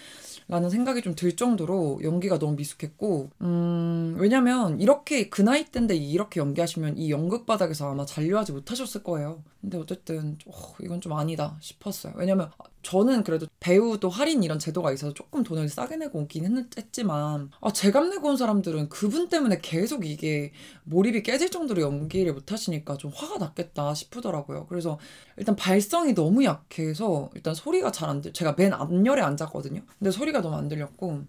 라는 0.47 0.69
생각이 0.69 1.01
좀 1.01 1.15
들 1.15 1.36
정도로 1.36 2.01
연기가 2.03 2.38
너무 2.38 2.55
미숙했고, 2.55 3.29
음, 3.41 4.15
왜냐면 4.19 4.79
이렇게 4.79 5.29
그 5.29 5.41
나이 5.41 5.65
때인데 5.65 5.95
이렇게 5.95 6.39
연기하시면 6.39 6.97
이 6.97 7.10
연극 7.12 7.45
바닥에서 7.45 7.91
아마 7.91 8.05
잔류하지 8.05 8.51
못하셨을 8.51 9.03
거예요. 9.03 9.43
근데 9.62 9.77
어쨌든, 9.77 10.38
어, 10.47 10.51
이건 10.81 11.01
좀 11.01 11.13
아니다 11.13 11.58
싶었어요. 11.62 12.13
왜냐면 12.17 12.51
저는 12.85 13.23
그래도 13.23 13.47
배우도 13.59 14.09
할인 14.09 14.43
이런 14.43 14.59
제도가 14.59 14.91
있어서 14.93 15.11
조금 15.11 15.41
돈을 15.41 15.69
싸게 15.69 15.95
내고 15.97 16.19
오긴 16.19 16.67
했지만 16.77 17.49
아, 17.59 17.73
제값 17.73 18.09
내고 18.09 18.29
온 18.29 18.37
사람들은 18.37 18.89
그분 18.89 19.27
때문에 19.27 19.57
계속 19.63 20.05
이게 20.05 20.51
몰입이 20.83 21.23
깨질 21.23 21.49
정도로 21.49 21.81
연기를 21.81 22.33
못 22.33 22.51
하시니까 22.51 22.97
좀 22.97 23.11
화가 23.11 23.39
났겠다 23.39 23.95
싶더라고요. 23.95 24.67
그래서 24.67 24.99
일단 25.35 25.55
발성이 25.55 26.13
너무 26.13 26.43
약해서 26.45 27.31
일단 27.33 27.55
소리가 27.55 27.91
잘 27.91 28.05
안 28.05 28.21
들, 28.21 28.31
제가 28.33 28.53
맨 28.55 28.71
앞열에 28.71 29.19
앉았거든요. 29.23 29.81
근데 29.97 30.11
소리가 30.11 30.41
너무 30.41 30.55
안 30.55 30.67
들렸고 30.67 31.23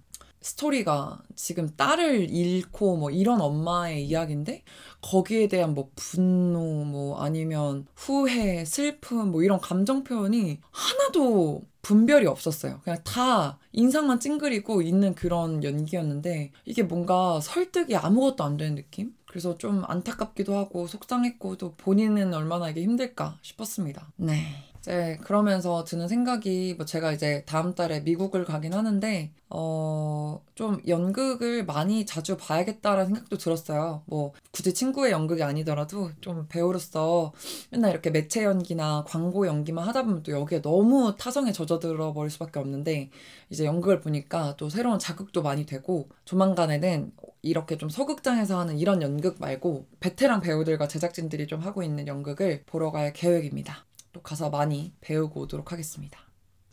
스토리가 0.47 1.23
지금 1.35 1.69
딸을 1.77 2.31
잃고 2.31 2.97
뭐 2.99 3.11
이런 3.11 3.41
엄마의 3.41 4.07
이야기인데 4.07 4.63
거기에 5.03 5.49
대한 5.49 5.75
뭐 5.75 5.91
분노 5.97 6.85
뭐 6.85 7.21
아니면 7.21 7.87
후회, 7.97 8.65
슬픔 8.65 9.33
뭐 9.33 9.43
이런 9.43 9.59
감정 9.59 10.05
표현이 10.05 10.61
하나도 10.71 11.63
분별이 11.83 12.27
없었어요. 12.27 12.81
그냥 12.85 13.01
다 13.03 13.59
인상만 13.73 14.21
찡그리고 14.21 14.83
있는 14.83 15.17
그런 15.17 15.65
연기였는데 15.65 16.53
이게 16.65 16.85
뭔가 16.85 17.41
설득이 17.41 17.97
아무것도 17.97 18.45
안 18.45 18.57
되는 18.57 18.77
느낌? 18.77 19.15
그래서 19.27 19.59
좀 19.59 19.83
안타깝기도 19.85 20.57
하고 20.57 20.87
속상했고 20.87 21.57
또 21.57 21.75
본인은 21.77 22.33
얼마나 22.33 22.71
이게 22.71 22.83
힘들까 22.83 23.39
싶었습니다. 23.43 24.13
네. 24.17 24.66
이제 24.87 25.19
그러면서 25.25 25.83
드는 25.83 26.07
생각이 26.07 26.75
뭐 26.77 26.87
제가 26.87 27.13
이제 27.13 27.43
다음 27.45 27.75
달에 27.75 28.01
미국을 28.01 28.45
가긴 28.45 28.73
하는데 28.73 29.33
어, 29.51 30.41
좀 30.55 30.81
연극을 30.87 31.65
많이 31.65 32.07
자주 32.07 32.37
봐야겠다라는 32.37 33.07
생각도 33.07 33.37
들었어요. 33.37 34.03
뭐, 34.07 34.33
굳이 34.53 34.75
친구의 34.75 35.13
연극이 35.13 35.43
아니더라도 35.43 36.11
좀 36.21 36.47
배우로서 36.49 37.33
맨날 37.71 37.93
이렇게 37.93 38.11
매체 38.11 38.45
연기나 38.45 39.05
광고 39.07 39.47
연기만 39.47 39.87
하다 39.87 40.03
보면 40.05 40.23
또 40.25 40.33
여기에 40.33 40.63
너무 40.63 41.15
타성에 41.17 41.53
젖어들어 41.53 42.13
버릴 42.13 42.31
수밖에 42.31 42.59
없는데, 42.59 43.11
이제 43.51 43.65
연극을 43.65 44.01
보니까 44.01 44.57
또 44.57 44.69
새로운 44.69 44.99
자극도 44.99 45.43
많이 45.43 45.65
되고, 45.65 46.09
조만간에는 46.25 47.13
이렇게 47.43 47.79
좀 47.79 47.89
서극장에서 47.89 48.59
하는 48.59 48.79
이런 48.79 49.01
연극 49.01 49.37
말고, 49.41 49.87
베테랑 50.01 50.41
배우들과 50.41 50.89
제작진들이 50.89 51.47
좀 51.47 51.61
하고 51.61 51.85
있는 51.85 52.09
연극을 52.09 52.65
보러 52.67 52.91
갈 52.91 53.13
계획입니다. 53.13 53.87
또 54.17 54.23
가서 54.23 54.49
많이 54.49 54.93
배우고 55.03 55.43
오도록 55.43 55.73
하겠습니다. 55.73 56.19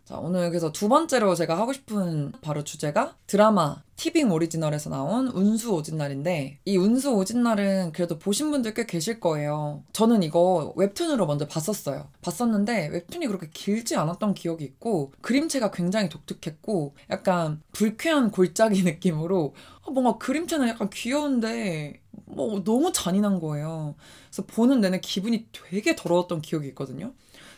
자, 0.06 0.18
오늘 0.18 0.50
그래서 0.50 0.72
두 0.72 0.90
번째로 0.90 1.34
제가 1.36 1.58
하고 1.58 1.72
싶은 1.72 2.34
바로 2.42 2.64
주제가 2.64 3.16
드라마 3.26 3.82
티빙 3.96 4.32
오리지널에서 4.32 4.90
나온 4.90 5.28
운수 5.28 5.74
오진 5.74 5.98
날인데 5.98 6.60
이 6.66 6.78
운수 6.78 7.12
오진 7.12 7.44
날은 7.44 7.94
그래도 7.94 8.20
보신 8.20 8.52
분들 8.52 8.74
꽤 8.74 8.86
계실 8.86 9.20
거예요. 9.20 9.84
저는 9.94 10.24
이거 10.24 10.74
웹툰으로 10.76 11.26
먼저 11.26 11.48
봤었어요. 11.48 12.10
봤었는데 12.22 12.88
웹툰이 12.88 13.28
그렇게 13.28 13.50
길지 13.54 13.96
않았던 13.96 14.34
기억이 14.34 14.64
있고 14.66 15.14
그림체가 15.22 15.72
굉장히 15.72 16.10
독특했고 16.10 16.96
약간 17.10 17.62
불쾌한 17.72 18.32
골짜기 18.32 18.84
느낌으로 18.84 19.54
어, 19.84 19.92
뭔가 19.92 20.18
그림체는 20.18 20.68
약간 20.68 20.90
귀여운데 20.90 22.02
뭐 22.26 22.64
너무 22.64 22.92
잔인한 22.92 23.40
거예요. 23.40 23.96
그래서 24.30 24.46
보는 24.48 24.82
내내 24.82 25.00
기분이 25.00 25.48
되게 25.52 25.96
더러웠던 25.96 26.42
기억이 26.42 26.68
있거든요. 26.70 27.14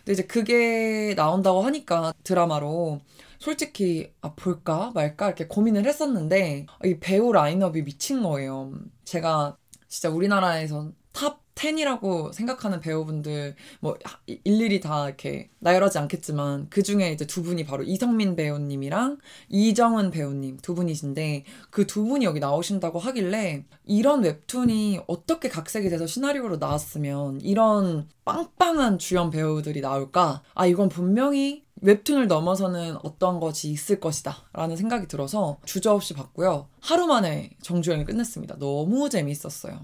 근데 0.06 0.14
이제 0.14 0.24
그게 0.28 1.16
나온다고 1.16 1.62
하니까 1.64 2.14
드라마로 2.24 3.02
솔직히 3.40 4.14
아 4.22 4.34
볼까 4.36 4.92
말까 4.94 5.28
이렇게 5.28 5.48
고민을 5.48 5.86
했었는데 5.86 6.68
이 6.86 7.00
배우 7.00 7.32
라인업이 7.32 7.84
미친 7.84 8.22
거예요. 8.24 8.72
제가 9.04 9.58
진짜 9.88 10.10
우리나라에서 10.10 10.92
탑 11.12 11.45
10이라고 11.56 12.34
생각하는 12.34 12.82
배우분들 12.82 13.56
뭐 13.80 13.98
일일이 14.44 14.80
다 14.80 15.08
이렇게 15.08 15.50
나열하지 15.60 15.98
않겠지만 15.98 16.68
그 16.70 16.84
중에 16.84 17.12
이제 17.14 17.26
두 17.26 17.42
분이 17.42 17.66
바로 17.66 17.84
이성민 17.84 18.36
배우님이랑 18.36 19.18
이정은 19.50 20.12
배우님 20.12 20.58
두 20.62 20.76
분이신데 20.76 21.46
그 21.72 21.86
두 21.96 22.04
분이 22.04 22.26
여기 22.26 22.42
나오신다고 22.42 23.00
하길래 23.00 23.64
이런 23.86 24.22
웹툰이 24.22 25.00
어떻게 25.08 25.48
각색이 25.48 25.90
돼서 25.90 26.06
시나리오로 26.06 26.58
나왔으면 26.58 27.40
이런 27.40 28.10
빵빵한 28.26 28.98
주연 28.98 29.30
배우들이 29.30 29.80
나올까? 29.80 30.42
아 30.54 30.66
이건 30.66 30.90
분명히 30.90 31.64
웹툰을 31.82 32.28
넘어서는 32.28 32.98
어떤 33.04 33.40
것이 33.40 33.70
있을 33.70 34.02
것이다 34.02 34.36
라는 34.52 34.76
생각이 34.76 35.08
들어서 35.08 35.58
주저없이 35.64 36.14
봤고요. 36.16 36.68
하루 36.82 37.08
만에 37.08 37.52
정주행을 37.62 38.04
끝냈습니다. 38.04 38.58
너무 38.60 39.10
재미있었어요. 39.10 39.80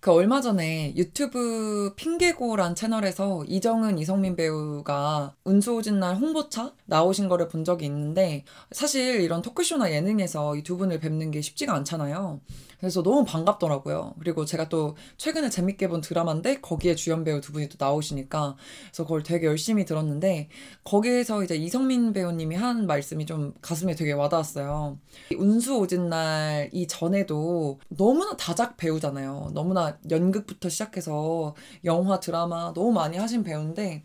그 0.00 0.12
얼마 0.12 0.40
전에 0.40 0.94
유튜브 0.96 1.92
핑계고란 1.96 2.76
채널에서 2.76 3.44
이정은 3.46 3.98
이성민 3.98 4.36
배우가 4.36 5.34
운수오진 5.44 5.98
날 5.98 6.14
홍보차 6.16 6.72
나오신 6.86 7.28
거를 7.28 7.48
본 7.48 7.64
적이 7.64 7.86
있는데 7.86 8.44
사실 8.70 9.20
이런 9.22 9.42
토크쇼나 9.42 9.90
예능에서 9.92 10.54
이 10.56 10.62
두 10.62 10.76
분을 10.76 11.00
뵙는 11.00 11.30
게 11.32 11.40
쉽지가 11.40 11.74
않잖아요. 11.74 12.40
그래서 12.78 13.02
너무 13.02 13.24
반갑더라고요. 13.24 14.14
그리고 14.20 14.44
제가 14.44 14.68
또 14.68 14.96
최근에 15.16 15.50
재밌게 15.50 15.88
본 15.88 16.00
드라마인데 16.00 16.60
거기에 16.60 16.94
주연 16.94 17.24
배우 17.24 17.40
두 17.40 17.52
분이 17.52 17.68
또 17.68 17.76
나오시니까 17.78 18.56
그래서 18.86 19.02
그걸 19.02 19.22
되게 19.22 19.46
열심히 19.46 19.84
들었는데 19.84 20.48
거기에서 20.84 21.42
이제 21.42 21.56
이성민 21.56 22.12
배우님이 22.12 22.54
한 22.56 22.86
말씀이 22.86 23.26
좀 23.26 23.52
가슴에 23.60 23.94
되게 23.94 24.12
와닿았어요. 24.12 24.98
운수 25.36 25.76
오진 25.76 26.08
날 26.08 26.70
이전에도 26.72 27.80
너무나 27.88 28.36
다작 28.36 28.76
배우잖아요. 28.76 29.50
너무나 29.54 29.98
연극부터 30.10 30.68
시작해서 30.68 31.54
영화, 31.84 32.20
드라마 32.20 32.72
너무 32.74 32.92
많이 32.92 33.16
하신 33.16 33.42
배우인데 33.42 34.04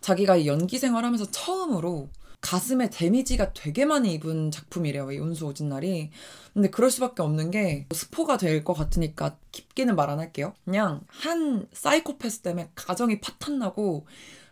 자기가 0.00 0.46
연기 0.46 0.78
생활하면서 0.78 1.30
처음으로 1.30 2.08
가슴에 2.40 2.90
데미지가 2.90 3.52
되게 3.52 3.84
많이 3.84 4.14
입은 4.14 4.50
작품이래요. 4.50 5.10
이 5.12 5.18
운수 5.18 5.46
오진 5.46 5.68
날이. 5.68 6.10
근데 6.54 6.70
그럴 6.70 6.90
수밖에 6.90 7.22
없는 7.22 7.50
게 7.50 7.86
스포가 7.92 8.36
될 8.36 8.64
것 8.64 8.74
같으니까 8.74 9.38
깊게는 9.52 9.96
말 9.96 10.10
안 10.10 10.18
할게요. 10.20 10.54
그냥 10.64 11.02
한 11.08 11.66
사이코패스 11.72 12.40
때문에 12.40 12.70
가정이 12.74 13.20
파탄나고 13.20 14.06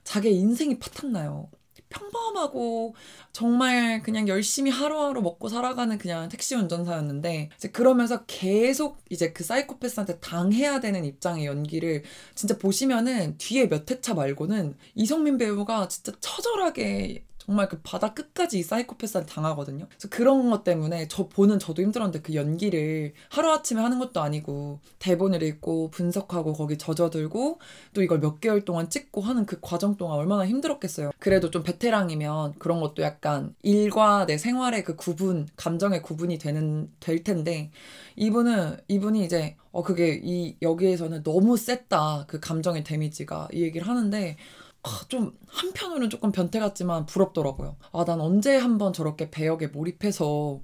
자기 0.04 0.30
인생이 0.32 0.78
파탄나요. 0.78 1.50
평범하고 1.88 2.94
정말 3.32 4.02
그냥 4.02 4.26
열심히 4.28 4.70
하루하루 4.70 5.22
먹고 5.22 5.48
살아가는 5.48 5.96
그냥 5.98 6.28
택시 6.28 6.54
운전사였는데 6.56 7.50
이제 7.56 7.68
그러면서 7.70 8.24
계속 8.26 8.98
이제 9.10 9.32
그 9.32 9.44
사이코패스한테 9.44 10.18
당해야 10.20 10.80
되는 10.80 11.04
입장의 11.04 11.46
연기를 11.46 12.02
진짜 12.34 12.58
보시면은 12.58 13.38
뒤에 13.38 13.68
몇 13.68 13.88
회차 13.90 14.14
말고는 14.14 14.76
이성민 14.96 15.38
배우가 15.38 15.88
진짜 15.88 16.12
처절하게 16.20 17.24
정말 17.46 17.68
그 17.68 17.78
바다 17.82 18.12
끝까지 18.12 18.58
이 18.58 18.62
사이코패스한테 18.62 19.32
당하거든요. 19.32 19.86
그래서 19.88 20.08
그런 20.08 20.50
것 20.50 20.64
때문에 20.64 21.06
저 21.06 21.28
보는 21.28 21.60
저도 21.60 21.80
힘들었는데 21.82 22.20
그 22.20 22.34
연기를 22.34 23.14
하루아침에 23.30 23.80
하는 23.80 24.00
것도 24.00 24.20
아니고 24.20 24.80
대본을 24.98 25.42
읽고 25.44 25.90
분석하고 25.90 26.54
거기 26.54 26.76
젖어들고 26.76 27.60
또 27.94 28.02
이걸 28.02 28.18
몇 28.18 28.40
개월 28.40 28.64
동안 28.64 28.90
찍고 28.90 29.20
하는 29.20 29.46
그 29.46 29.58
과정 29.60 29.96
동안 29.96 30.18
얼마나 30.18 30.44
힘들었겠어요. 30.46 31.12
그래도 31.20 31.50
좀 31.50 31.62
베테랑이면 31.62 32.54
그런 32.58 32.80
것도 32.80 33.02
약간 33.02 33.54
일과 33.62 34.26
내 34.26 34.38
생활의 34.38 34.82
그 34.82 34.96
구분, 34.96 35.46
감정의 35.56 36.02
구분이 36.02 36.38
되는 36.38 36.90
될 36.98 37.22
텐데 37.22 37.70
이분은 38.16 38.78
이분이 38.88 39.24
이제 39.24 39.56
어 39.70 39.82
그게 39.82 40.20
이 40.22 40.56
여기에서는 40.62 41.22
너무 41.22 41.56
셌다 41.56 42.24
그 42.26 42.40
감정의 42.40 42.82
데미지가 42.82 43.48
이 43.52 43.62
얘기를 43.62 43.86
하는데 43.86 44.36
아, 44.36 44.65
좀 45.08 45.36
한편으로는 45.48 46.10
조금 46.10 46.32
변태 46.32 46.58
같지만 46.58 47.06
부럽더라고요. 47.06 47.76
아, 47.92 48.04
난 48.04 48.20
언제 48.20 48.56
한번 48.56 48.92
저렇게 48.92 49.30
배역에 49.30 49.68
몰입해서 49.68 50.60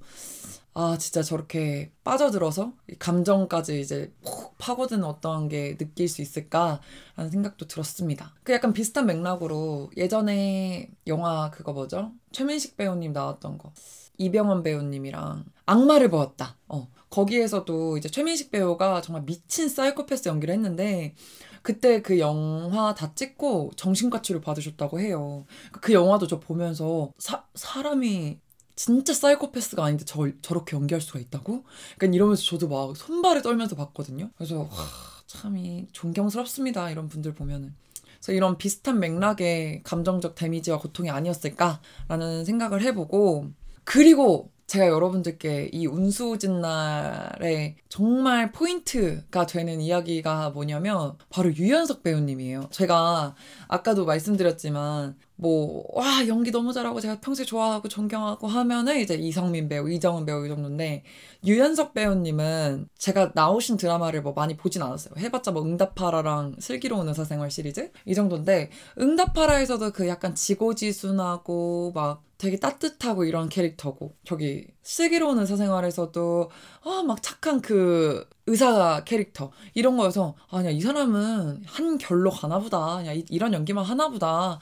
아, 0.75 0.97
진짜 0.97 1.21
저렇게 1.21 1.91
빠져들어서 2.03 2.73
감정까지 2.97 3.79
이제 3.79 4.11
푹 4.23 4.57
파고드는 4.57 5.03
어떠한 5.03 5.49
게 5.49 5.77
느낄 5.77 6.07
수 6.07 6.21
있을까라는 6.21 7.29
생각도 7.31 7.67
들었습니다. 7.67 8.33
그 8.43 8.53
약간 8.53 8.73
비슷한 8.73 9.05
맥락으로 9.05 9.91
예전에 9.97 10.89
영화 11.05 11.51
그거 11.51 11.73
뭐죠? 11.73 12.11
최민식 12.31 12.75
배우님 12.75 13.13
나왔던 13.13 13.59
거. 13.59 13.71
이병헌 14.17 14.63
배우님이랑 14.63 15.45
악마를 15.65 16.09
보았다. 16.09 16.57
어. 16.67 16.87
거기에서도 17.09 17.97
이제 17.97 18.09
최민식 18.09 18.49
배우가 18.49 19.01
정말 19.01 19.23
미친 19.25 19.69
사이코패스 19.69 20.27
연기를 20.29 20.53
했는데 20.55 21.13
그때 21.63 22.01
그 22.01 22.19
영화 22.19 22.93
다 22.93 23.15
찍고 23.15 23.71
정신과 23.75 24.21
치료 24.21 24.41
받으셨다고 24.41 24.99
해요. 24.99 25.45
그 25.71 25.93
영화도 25.93 26.27
저 26.27 26.39
보면서 26.39 27.11
사, 27.17 27.45
사람이 27.55 28.37
진짜 28.75 29.13
사이코패스가 29.13 29.83
아닌데 29.83 30.03
저, 30.05 30.27
저렇게 30.41 30.75
연기할 30.75 31.01
수가 31.01 31.19
있다고? 31.19 31.63
그러니까 31.97 32.15
이러면서 32.15 32.43
저도 32.43 32.67
막 32.67 32.95
손발을 32.95 33.41
떨면서 33.41 33.75
봤거든요. 33.75 34.29
그래서 34.35 34.59
와, 34.59 34.69
참이 35.25 35.87
존경스럽습니다. 35.93 36.91
이런 36.91 37.07
분들 37.07 37.33
보면은. 37.33 37.73
그래서 38.17 38.33
이런 38.33 38.57
비슷한 38.57 38.99
맥락의 38.99 39.83
감정적 39.83 40.35
데미지와 40.35 40.79
고통이 40.79 41.09
아니었을까라는 41.09 42.45
생각을 42.45 42.81
해보고 42.81 43.51
그리고 43.83 44.52
제가 44.73 44.87
여러분들께 44.87 45.69
이 45.71 45.85
운수진 45.85 46.59
날에 46.59 47.75
정말 47.89 48.51
포인트가 48.51 49.45
되는 49.45 49.79
이야기가 49.79 50.49
뭐냐면 50.49 51.15
바로 51.29 51.55
유연석 51.55 52.01
배우님이에요. 52.01 52.69
제가 52.71 53.35
아까도 53.67 54.05
말씀드렸지만 54.05 55.15
뭐, 55.35 55.83
와, 55.93 56.27
연기 56.27 56.51
너무 56.51 56.73
잘하고 56.73 56.99
제가 57.01 57.19
평소에 57.19 57.45
좋아하고 57.45 57.87
존경하고 57.87 58.47
하면은 58.47 58.99
이제 58.99 59.15
이성민 59.15 59.67
배우, 59.67 59.89
이정은 59.89 60.25
배우 60.25 60.45
이 60.45 60.49
정도인데, 60.49 61.03
유연석 61.45 61.93
배우님은 61.93 62.87
제가 62.97 63.31
나오신 63.33 63.77
드라마를 63.77 64.21
뭐 64.21 64.33
많이 64.33 64.55
보진 64.55 64.81
않았어요. 64.83 65.15
해봤자 65.17 65.51
뭐 65.51 65.63
응답하라랑 65.63 66.57
슬기로운 66.59 67.07
의사생활 67.07 67.49
시리즈? 67.49 67.91
이 68.05 68.13
정도인데, 68.13 68.69
응답하라에서도 68.99 69.91
그 69.91 70.07
약간 70.07 70.35
지고지순하고 70.35 71.91
막 71.95 72.23
되게 72.37 72.57
따뜻하고 72.59 73.25
이런 73.25 73.49
캐릭터고, 73.49 74.15
저기 74.25 74.67
슬기로운 74.83 75.39
의사생활에서도, 75.39 76.51
아, 76.83 77.03
막 77.07 77.23
착한 77.23 77.59
그 77.59 78.27
의사 78.45 79.03
캐릭터. 79.03 79.51
이런 79.73 79.97
거여서, 79.97 80.35
아니야, 80.51 80.71
이 80.71 80.79
사람은 80.79 81.63
한 81.65 81.97
결로 81.97 82.29
가나 82.29 82.59
보다. 82.59 82.97
그냥 82.97 83.23
이런 83.29 83.53
연기만 83.53 83.83
하나 83.83 84.09
보다. 84.09 84.59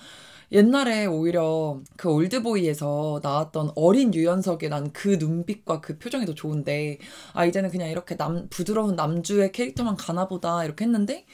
옛날에 0.51 1.05
오히려 1.05 1.81
그 1.97 2.09
올드보이에서 2.09 3.21
나왔던 3.23 3.71
어린 3.75 4.13
유연석의 4.13 4.69
난 4.69 4.91
그 4.93 5.15
눈빛과 5.19 5.79
그 5.81 5.97
표정이 5.97 6.25
더 6.25 6.33
좋은데 6.35 6.97
아 7.33 7.45
이제는 7.45 7.69
그냥 7.71 7.89
이렇게 7.89 8.17
남 8.17 8.47
부드러운 8.49 8.95
남주의 8.95 9.51
캐릭터만 9.51 9.95
가나보다 9.95 10.65
이렇게 10.65 10.83
했는데 10.85 11.25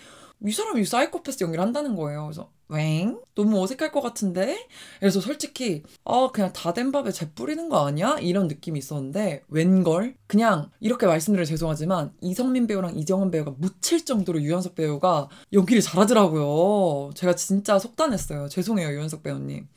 이 0.45 0.51
사람이 0.51 0.85
사이코패스 0.85 1.43
연기를 1.43 1.63
한다는 1.63 1.95
거예요. 1.95 2.23
그래서 2.25 2.51
웽? 2.69 3.19
너무 3.35 3.61
어색할 3.63 3.91
것 3.91 4.01
같은데? 4.01 4.67
그래서 4.99 5.19
솔직히 5.21 5.83
아 6.03 6.29
그냥 6.33 6.51
다 6.53 6.73
된 6.73 6.91
밥에 6.91 7.11
재 7.11 7.31
뿌리는 7.33 7.69
거 7.69 7.85
아니야? 7.87 8.17
이런 8.19 8.47
느낌이 8.47 8.77
있었는데 8.79 9.43
웬걸? 9.49 10.15
그냥 10.27 10.69
이렇게 10.79 11.05
말씀드려 11.07 11.45
죄송하지만 11.45 12.11
이성민 12.21 12.67
배우랑 12.67 12.97
이정은 12.97 13.31
배우가 13.31 13.55
묻힐 13.57 14.03
정도로 14.05 14.41
유연석 14.41 14.75
배우가 14.75 15.29
연기를 15.53 15.81
잘하더라고요. 15.81 17.11
제가 17.15 17.35
진짜 17.35 17.79
속단했어요. 17.79 18.49
죄송해요 18.49 18.89
유연석 18.89 19.23
배우님. 19.23 19.67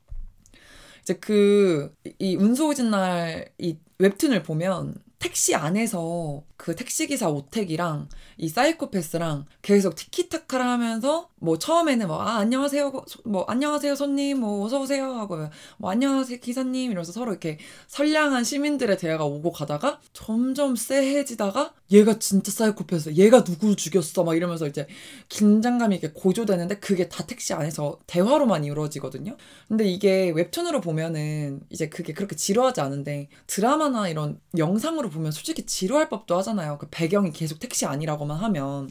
이제 1.02 1.14
그 1.14 1.94
이 2.18 2.36
운소오진 2.36 2.90
날 2.90 3.48
이 3.58 3.76
웹툰을 3.98 4.42
보면 4.42 4.94
택시 5.18 5.54
안에서 5.54 6.42
그 6.60 6.76
택시기사 6.76 7.30
오택이랑 7.30 8.10
이 8.36 8.50
사이코패스랑 8.50 9.46
계속 9.62 9.94
티키타카를 9.94 10.62
하면서 10.62 11.30
뭐 11.36 11.58
처음에는 11.58 12.06
뭐 12.06 12.20
아, 12.20 12.36
안녕하세요 12.36 12.92
뭐 13.24 13.44
안녕하세요 13.48 13.94
손님 13.94 14.40
뭐 14.40 14.66
어서 14.66 14.78
오세요 14.78 15.06
하고 15.14 15.48
뭐 15.78 15.90
안녕하세요 15.90 16.38
기사님 16.38 16.90
이러면서 16.90 17.12
서로 17.12 17.30
이렇게 17.30 17.58
선량한 17.88 18.44
시민들의 18.44 18.98
대화가 18.98 19.24
오고 19.24 19.52
가다가 19.52 20.00
점점 20.12 20.76
쎄해지다가 20.76 21.72
얘가 21.92 22.18
진짜 22.18 22.52
사이코패스 22.52 23.14
얘가 23.14 23.42
누구 23.42 23.74
죽였어 23.74 24.22
막 24.22 24.36
이러면서 24.36 24.66
이제 24.66 24.86
긴장감이 25.28 25.96
이렇게 25.96 26.12
고조되는데 26.12 26.78
그게 26.78 27.08
다 27.08 27.24
택시 27.26 27.52
안에서 27.52 27.98
대화로만 28.06 28.64
이루어지거든요. 28.64 29.36
근데 29.66 29.84
이게 29.86 30.30
웹툰으로 30.30 30.80
보면은 30.80 31.60
이제 31.70 31.88
그게 31.88 32.12
그렇게 32.12 32.36
지루하지 32.36 32.80
않은데 32.80 33.28
드라마나 33.46 34.08
이런 34.08 34.40
영상으로 34.56 35.10
보면 35.10 35.32
솔직히 35.32 35.66
지루할 35.66 36.08
법도 36.08 36.36
하잖아요. 36.38 36.49
그 36.78 36.86
배경이 36.90 37.32
계속 37.32 37.58
택시 37.60 37.86
아니라고만 37.86 38.36
하면. 38.38 38.90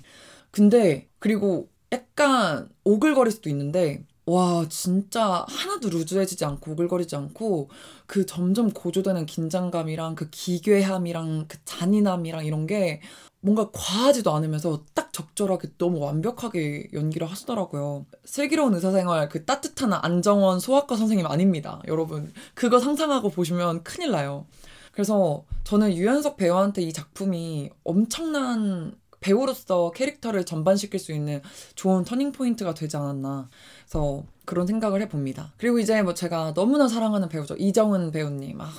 근데 0.52 1.08
그리고 1.19 1.69
약간 1.91 2.69
오글거릴 2.84 3.32
수도 3.32 3.50
있는데 3.50 4.04
와 4.26 4.65
진짜 4.69 5.45
하나도 5.50 5.89
루즈해지지 5.89 6.45
않고 6.45 6.72
오글거리지 6.72 7.15
않고 7.15 7.69
그 8.06 8.26
점점 8.28 8.69
고조되는 8.72 9.26
긴장감이랑 9.26 10.15
그 10.15 10.30
기괴함이랑 10.30 11.45
그 11.48 11.58
잔인함이랑 11.65 12.45
이런 12.45 12.67
게 12.67 13.02
뭔가 13.41 13.69
과하지도 13.72 14.32
않으면서 14.32 14.84
딱 14.93 15.13
적절하게 15.13 15.69
너무 15.78 16.00
완벽하게 16.00 16.89
연기를 16.93 17.30
하시더라고요. 17.30 18.06
슬기로운 18.26 18.76
의사생활 18.76 19.30
그 19.30 19.45
따뜻한 19.45 19.93
안정원 19.93 20.60
소아과 20.60 20.95
선생님 20.95 21.26
아닙니다. 21.26 21.82
여러분 21.88 22.32
그거 22.54 22.80
상상하고 22.80 23.30
보시면 23.30 23.84
큰일 23.84 24.12
나요. 24.12 24.45
그래서 24.91 25.43
저는 25.63 25.93
유연석 25.93 26.38
배우한테 26.38 26.82
이 26.82 26.93
작품이 26.93 27.69
엄청난 27.84 28.93
배우로서 29.19 29.91
캐릭터를 29.91 30.45
전환시킬 30.45 30.99
수 30.99 31.12
있는 31.12 31.41
좋은 31.75 32.04
터닝 32.04 32.32
포인트가 32.32 32.73
되지 32.73 32.97
않았나. 32.97 33.49
그래서 33.82 34.23
그런 34.45 34.65
생각을 34.65 35.02
해봅니다. 35.04 35.54
그리고 35.58 35.80
이제 35.80 36.02
뭐 36.02 36.13
제가 36.13 36.54
너무나 36.54 36.88
사랑하는 36.88 37.30
배우죠. 37.30 37.56
이정은 37.58 38.12
배우님. 38.12 38.60
아, 38.62 38.69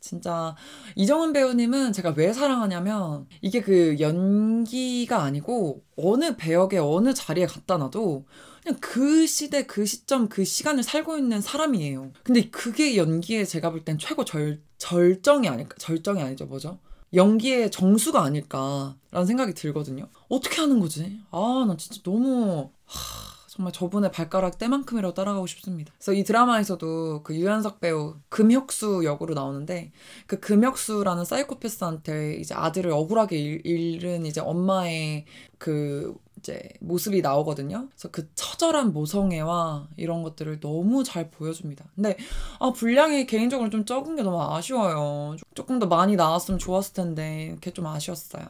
진짜 0.00 0.54
이정은 0.94 1.32
배우님은 1.32 1.92
제가 1.92 2.14
왜 2.16 2.32
사랑하냐면 2.32 3.26
이게 3.40 3.60
그 3.60 3.96
연기가 4.00 5.22
아니고 5.22 5.82
어느 5.96 6.36
배역에 6.36 6.78
어느 6.78 7.14
자리에 7.14 7.46
갖다 7.46 7.76
놔도 7.76 8.26
그냥 8.66 8.80
그 8.80 9.26
시대 9.28 9.64
그 9.64 9.86
시점 9.86 10.28
그 10.28 10.44
시간을 10.44 10.82
살고 10.82 11.16
있는 11.18 11.40
사람이에요. 11.40 12.10
근데 12.24 12.50
그게 12.50 12.96
연기에 12.96 13.44
제가 13.44 13.70
볼 13.70 13.84
땐 13.84 13.96
최고 13.96 14.24
절 14.24 14.60
절정이 14.78 15.48
아닐까 15.48 15.76
절정이 15.78 16.20
아니죠 16.20 16.46
뭐죠? 16.46 16.80
연기의 17.14 17.70
정수가 17.70 18.20
아닐까라는 18.20 19.24
생각이 19.26 19.54
들거든요. 19.54 20.08
어떻게 20.28 20.60
하는 20.60 20.80
거지? 20.80 21.20
아, 21.30 21.64
나 21.68 21.76
진짜 21.76 22.02
너무 22.02 22.70
하, 22.84 23.36
정말 23.48 23.72
저분의 23.72 24.10
발가락 24.10 24.58
때만큼이라도 24.58 25.14
따라가고 25.14 25.46
싶습니다. 25.46 25.92
그래서 25.96 26.12
이 26.12 26.24
드라마에서도 26.24 27.22
그 27.22 27.36
유연석 27.36 27.80
배우 27.80 28.16
금혁수 28.28 29.02
역으로 29.04 29.34
나오는데 29.34 29.92
그 30.26 30.40
금혁수라는 30.40 31.24
사이코패스한테 31.24 32.34
이제 32.40 32.52
아들을 32.54 32.90
억울하게 32.90 33.38
잃- 33.38 33.64
잃은 33.64 34.26
이제 34.26 34.40
엄마의 34.40 35.24
그 35.58 36.12
이제 36.46 36.60
모습이 36.80 37.22
나오거든요. 37.22 37.88
그래서 37.88 38.08
그 38.12 38.28
처절한 38.36 38.92
모성애와 38.92 39.88
이런 39.96 40.22
것들을 40.22 40.60
너무 40.60 41.02
잘 41.02 41.30
보여줍니다. 41.30 41.84
근데 41.96 42.16
아 42.60 42.70
분량이 42.70 43.26
개인적으로 43.26 43.68
좀 43.68 43.84
적은 43.84 44.14
게 44.14 44.22
너무 44.22 44.40
아쉬워요. 44.40 45.36
조금 45.54 45.80
더 45.80 45.86
많이 45.86 46.14
나왔으면 46.14 46.58
좋았을 46.60 46.94
텐데 46.94 47.52
그게 47.56 47.72
좀 47.72 47.86
아쉬웠어요. 47.86 48.44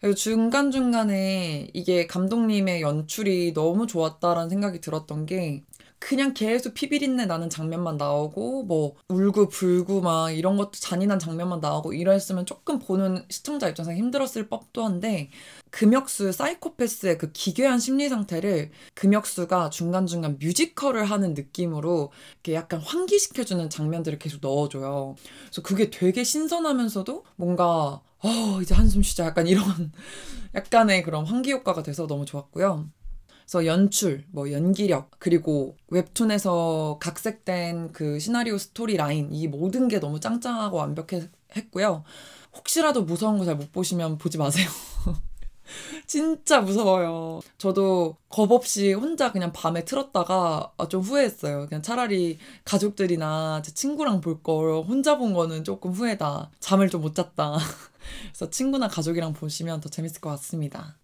그리고 0.00 0.14
중간중간에 0.14 1.68
이게 1.74 2.06
감독님의 2.06 2.80
연출이 2.80 3.52
너무 3.52 3.86
좋았다라는 3.86 4.48
생각이 4.48 4.80
들었던 4.80 5.26
게 5.26 5.62
그냥 5.98 6.34
계속 6.34 6.74
피비린내 6.74 7.26
나는 7.26 7.48
장면만 7.48 7.96
나오고 7.96 8.64
뭐 8.64 8.96
울고 9.08 9.48
불고 9.48 10.00
막 10.02 10.30
이런 10.30 10.56
것도 10.56 10.72
잔인한 10.72 11.18
장면만 11.18 11.60
나오고 11.60 11.94
이랬으면 11.94 12.44
조금 12.46 12.78
보는 12.78 13.24
시청자 13.30 13.68
입장에서 13.68 13.94
힘들었을 13.94 14.48
법도 14.48 14.84
한데 14.84 15.30
금혁수 15.70 16.32
사이코패스의 16.32 17.18
그 17.18 17.32
기괴한 17.32 17.78
심리 17.78 18.08
상태를 18.08 18.70
금혁수가 18.94 19.70
중간중간 19.70 20.38
뮤지컬을 20.38 21.04
하는 21.04 21.34
느낌으로 21.34 22.12
이렇게 22.34 22.54
약간 22.54 22.80
환기시켜주는 22.80 23.68
장면들을 23.70 24.18
계속 24.18 24.40
넣어줘요. 24.42 25.16
그래서 25.46 25.62
그게 25.62 25.90
되게 25.90 26.24
신선하면서도 26.24 27.24
뭔가 27.36 28.00
어 28.18 28.60
이제 28.62 28.74
한숨 28.74 29.02
쉬자 29.02 29.26
약간 29.26 29.46
이런 29.46 29.64
약간의 30.54 31.02
그런 31.02 31.26
환기 31.26 31.52
효과가 31.52 31.82
돼서 31.82 32.06
너무 32.06 32.24
좋았고요. 32.24 32.88
그래서 33.46 33.66
연출, 33.66 34.24
뭐 34.32 34.50
연기력, 34.52 35.10
그리고 35.18 35.76
웹툰에서 35.88 36.98
각색된 37.00 37.92
그 37.92 38.18
시나리오 38.18 38.58
스토리 38.58 38.96
라인, 38.96 39.32
이 39.32 39.46
모든 39.48 39.88
게 39.88 40.00
너무 40.00 40.18
짱짱하고 40.20 40.76
완벽했고요. 40.78 42.04
혹시라도 42.54 43.02
무서운 43.04 43.38
거 43.38 43.44
잘 43.44 43.56
못 43.56 43.72
보시면 43.72 44.18
보지 44.18 44.38
마세요. 44.38 44.68
진짜 46.06 46.60
무서워요. 46.60 47.40
저도 47.58 48.16
겁 48.28 48.50
없이 48.52 48.92
혼자 48.92 49.32
그냥 49.32 49.52
밤에 49.52 49.84
틀었다가 49.84 50.72
아, 50.76 50.88
좀 50.88 51.02
후회했어요. 51.02 51.66
그냥 51.68 51.82
차라리 51.82 52.38
가족들이나 52.64 53.62
제 53.64 53.72
친구랑 53.72 54.20
볼 54.20 54.42
걸 54.42 54.82
혼자 54.84 55.16
본 55.18 55.32
거는 55.34 55.64
조금 55.64 55.92
후회다. 55.92 56.50
잠을 56.60 56.88
좀 56.90 57.02
못 57.02 57.14
잤다. 57.14 57.56
그래서 58.32 58.50
친구나 58.50 58.88
가족이랑 58.88 59.32
보시면 59.34 59.80
더 59.80 59.88
재밌을 59.88 60.20
것 60.20 60.30
같습니다. 60.30 60.96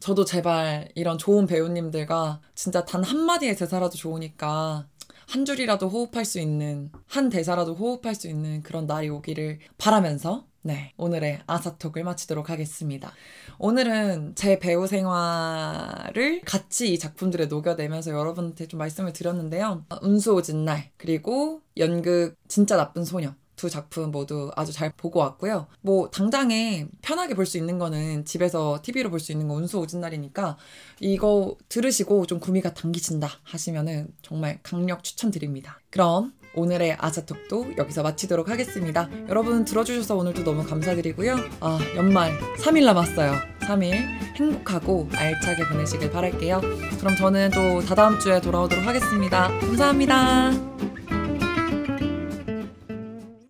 저도 0.00 0.24
제발 0.24 0.88
이런 0.94 1.18
좋은 1.18 1.46
배우님들과 1.46 2.40
진짜 2.54 2.84
단 2.84 3.02
한마디의 3.02 3.56
대사라도 3.56 3.96
좋으니까 3.96 4.86
한 5.26 5.44
줄이라도 5.44 5.88
호흡할 5.88 6.24
수 6.24 6.38
있는, 6.38 6.90
한 7.06 7.30
대사라도 7.30 7.74
호흡할 7.74 8.14
수 8.14 8.28
있는 8.28 8.62
그런 8.62 8.86
날이 8.86 9.08
오기를 9.08 9.58
바라면서 9.78 10.46
네, 10.66 10.92
오늘의 10.96 11.40
아사톡을 11.46 12.04
마치도록 12.04 12.48
하겠습니다. 12.48 13.12
오늘은 13.58 14.34
제 14.34 14.58
배우 14.58 14.86
생활을 14.86 16.40
같이 16.42 16.92
이 16.92 16.98
작품들에 16.98 17.46
녹여내면서 17.46 18.12
여러분한테 18.12 18.66
좀 18.66 18.78
말씀을 18.78 19.12
드렸는데요. 19.12 19.84
운수 20.00 20.34
오진 20.34 20.64
날, 20.64 20.90
그리고 20.96 21.60
연극 21.76 22.36
진짜 22.48 22.76
나쁜 22.76 23.04
소녀. 23.04 23.34
두 23.56 23.70
작품 23.70 24.10
모두 24.10 24.50
아주 24.56 24.72
잘 24.72 24.92
보고 24.96 25.20
왔고요. 25.20 25.66
뭐 25.80 26.10
당장에 26.10 26.86
편하게 27.02 27.34
볼 27.34 27.44
수 27.46 27.58
있는 27.58 27.78
거는 27.78 28.24
집에서 28.24 28.80
TV로 28.82 29.10
볼 29.10 29.20
수 29.20 29.32
있는 29.32 29.48
거 29.48 29.54
운수 29.54 29.78
오진 29.78 30.00
날이니까 30.00 30.56
이거 31.00 31.56
들으시고 31.68 32.26
좀 32.26 32.40
구미가 32.40 32.74
당기신다 32.74 33.28
하시면은 33.44 34.08
정말 34.22 34.58
강력 34.62 35.04
추천드립니다. 35.04 35.80
그럼 35.90 36.32
오늘의 36.56 36.96
아사톡도 37.00 37.72
여기서 37.78 38.02
마치도록 38.02 38.48
하겠습니다. 38.48 39.08
여러분 39.28 39.64
들어주셔서 39.64 40.16
오늘도 40.16 40.44
너무 40.44 40.64
감사드리고요. 40.64 41.36
아, 41.60 41.78
연말 41.96 42.38
3일 42.58 42.84
남았어요. 42.84 43.34
3일 43.62 43.92
행복하고 44.36 45.08
알차게 45.12 45.68
보내시길 45.68 46.10
바랄게요. 46.12 46.60
그럼 47.00 47.16
저는 47.16 47.50
또 47.50 47.80
다다음 47.84 48.18
주에 48.20 48.40
돌아오도록 48.40 48.86
하겠습니다. 48.86 49.48
감사합니다. 49.58 50.52